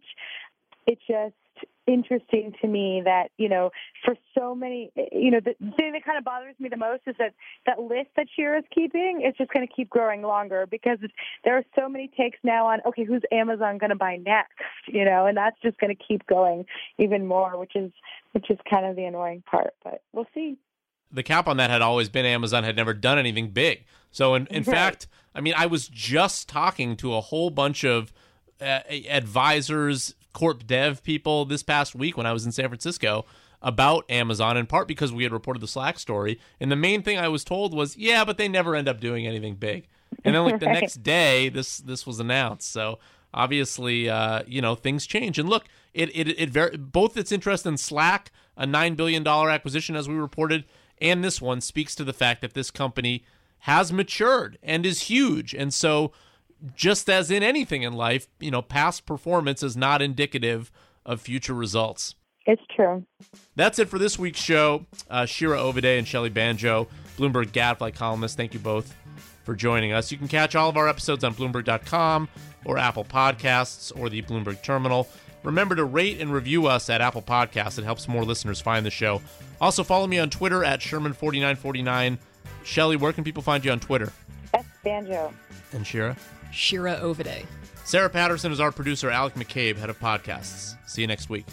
It 0.86 1.00
just 1.08 1.34
interesting 1.88 2.54
to 2.62 2.68
me 2.68 3.02
that 3.06 3.30
you 3.38 3.48
know 3.48 3.70
for 4.04 4.16
so 4.38 4.56
many 4.56 4.92
you 5.12 5.30
know 5.30 5.40
the 5.40 5.54
thing 5.78 5.94
that 5.94 6.04
kind 6.04 6.18
of 6.18 6.24
bothers 6.24 6.56
me 6.60 6.68
the 6.68 6.78
most 6.78 7.02
is 7.06 7.16
that 7.20 7.34
that 7.66 7.80
list 7.80 8.10
that 8.16 8.26
Shira 8.36 8.60
is 8.60 8.66
keeping 8.74 9.22
is 9.26 9.36
just 9.38 9.52
going 9.52 9.66
to 9.66 9.72
keep 9.72 9.90
growing 9.90 10.24
longer 10.24 10.66
because 10.70 10.98
there 11.44 11.56
are 11.56 11.64
so 11.78 11.88
many 11.88 12.10
takes 12.18 12.40
now 12.44 12.68
on 12.68 12.80
okay 12.88 13.04
who's 13.04 13.22
Amazon 13.32 13.78
going 13.78 13.92
to 13.92 13.96
buy 13.96 14.18
next 14.18 14.54
you 14.88 15.06
know 15.06 15.28
and 15.28 15.38
that's 15.38 15.58
just 15.62 15.78
going 15.78 15.96
to 15.96 16.04
keep 16.04 16.26
going 16.26 16.66
even 16.98 17.28
more 17.28 17.58
which 17.58 17.76
is 17.76 17.92
which 18.32 18.50
is 18.50 18.58
kind 18.70 18.86
of 18.86 18.96
the 18.96 19.04
annoying 19.04 19.44
part 19.50 19.74
but 19.84 20.02
we'll 20.12 20.28
see 20.34 20.58
the 21.12 21.24
cap 21.24 21.48
on 21.48 21.58
that 21.58 21.70
had 21.70 21.84
always 21.84 22.10
been 22.10 22.26
Amazon 22.26 22.64
had 22.64 22.76
never 22.76 22.94
done 22.96 23.20
anything 23.20 23.50
big 23.50 23.86
so 24.10 24.34
in 24.34 24.48
in 24.48 24.64
right. 24.64 24.66
fact 24.66 25.08
I 25.36 25.42
mean 25.42 25.54
I 25.56 25.68
was 25.68 25.88
just 25.88 26.50
talking 26.50 26.98
to 26.98 27.14
a 27.14 27.22
whole 27.22 27.52
bunch 27.52 27.84
of 27.84 28.12
uh, 28.60 28.80
advisors 29.10 30.16
corp 30.36 30.68
dev 30.68 31.02
people 31.02 31.46
this 31.46 31.64
past 31.64 31.96
week 31.96 32.18
when 32.18 32.26
I 32.26 32.34
was 32.34 32.46
in 32.46 32.52
San 32.52 32.68
Francisco 32.68 33.26
about 33.62 34.06
Amazon, 34.12 34.58
in 34.58 34.68
part 34.68 34.88
because 34.88 35.12
we 35.12 35.24
had 35.24 35.32
reported 35.32 35.62
the 35.62 35.68
Slack 35.68 35.98
story. 35.98 36.40
And 36.60 36.72
the 36.72 36.76
main 36.76 37.02
thing 37.02 37.18
I 37.18 37.30
was 37.30 37.44
told 37.44 37.74
was, 37.74 37.98
yeah, 37.98 38.24
but 38.24 38.38
they 38.38 38.48
never 38.48 38.76
end 38.76 38.88
up 38.88 39.00
doing 39.00 39.26
anything 39.26 39.56
big. 39.56 39.88
And 40.24 40.36
then 40.36 40.44
like 40.44 40.60
the 40.60 40.66
next 40.80 41.02
day, 41.02 41.50
this 41.50 41.78
this 41.80 42.06
was 42.06 42.20
announced. 42.20 42.72
So 42.72 43.00
obviously, 43.34 44.10
uh, 44.10 44.44
you 44.46 44.62
know, 44.62 44.76
things 44.76 45.08
change. 45.08 45.40
And 45.40 45.50
look, 45.50 45.66
it 45.94 46.10
it 46.14 46.40
it 46.40 46.50
very 46.50 46.78
both 46.78 47.18
its 47.18 47.32
interest 47.32 47.66
in 47.66 47.78
Slack, 47.78 48.32
a 48.58 48.66
nine 48.66 48.96
billion 48.96 49.24
dollar 49.24 49.50
acquisition 49.50 49.96
as 49.96 50.08
we 50.08 50.16
reported, 50.16 50.66
and 51.00 51.24
this 51.24 51.42
one 51.42 51.62
speaks 51.62 51.96
to 51.96 52.04
the 52.04 52.14
fact 52.14 52.42
that 52.42 52.54
this 52.54 52.70
company 52.70 53.24
has 53.60 53.92
matured 53.92 54.58
and 54.62 54.86
is 54.86 55.04
huge. 55.04 55.54
And 55.54 55.74
so 55.74 56.12
just 56.76 57.10
as 57.10 57.32
in 57.32 57.44
anything 57.44 57.84
in 57.84 57.94
life, 57.94 58.28
you 58.40 58.52
know, 58.52 58.62
past 58.62 59.06
performance 59.06 59.64
is 59.64 59.76
not 59.76 60.02
indicative 60.02 60.72
of 61.06 61.22
future 61.22 61.54
results. 61.54 62.16
It's 62.46 62.62
true. 62.76 63.04
That's 63.56 63.80
it 63.80 63.90
for 63.90 63.98
this 63.98 64.20
week's 64.20 64.40
show. 64.40 64.86
Uh, 65.10 65.26
Shira 65.26 65.60
Ovide 65.60 65.86
and 65.86 66.08
Shelly 66.08 66.30
Banjo, 66.30 66.88
Bloomberg 67.18 67.52
Gadfly 67.52 67.92
columnists, 67.92 68.38
thank 68.38 68.54
you 68.54 68.60
both 68.60 68.96
for 69.44 69.56
joining 69.56 69.92
us. 69.92 70.12
You 70.12 70.18
can 70.18 70.28
catch 70.28 70.56
all 70.56 70.70
of 70.70 70.78
our 70.78 70.88
episodes 70.88 71.24
on 71.24 71.34
Bloomberg.com 71.34 72.28
or 72.66 72.78
Apple 72.78 73.04
Podcasts 73.06 73.92
or 74.00 74.10
the 74.10 74.22
Bloomberg 74.24 74.62
Terminal. 74.64 75.08
Remember 75.44 75.76
to 75.76 75.86
rate 75.86 76.20
and 76.20 76.34
review 76.34 76.66
us 76.66 76.90
at 76.90 77.02
Apple 77.02 77.22
Podcasts. 77.22 77.78
It 77.78 77.84
helps 77.84 78.08
more 78.08 78.24
listeners 78.26 78.60
find 78.60 78.84
the 78.86 78.92
show. 78.92 79.22
Also, 79.62 79.84
follow 79.84 80.08
me 80.08 80.18
on 80.18 80.30
Twitter 80.30 80.64
at 80.64 80.80
Sherman4949. 80.80 82.18
Shelly, 82.64 82.96
where 82.96 83.14
can 83.14 83.24
people 83.24 83.44
find 83.44 83.64
you 83.64 83.72
on 83.72 83.80
Twitter? 83.80 84.12
S. 84.56 84.66
Banjo. 84.84 85.32
And 85.72 85.86
Shira? 85.86 86.18
Shira 86.56 86.98
Ovide. 87.02 87.46
Sarah 87.84 88.10
Patterson 88.10 88.52
is 88.52 88.60
our 88.60 88.72
producer, 88.72 89.12
Alec 89.12 89.36
McCabe, 89.36 89.78
head 89.78 89.90
of 89.90 90.00
podcasts. 90.00 90.76
See 90.88 91.02
you 91.02 91.08
next 91.08 91.30
week. 91.30 91.46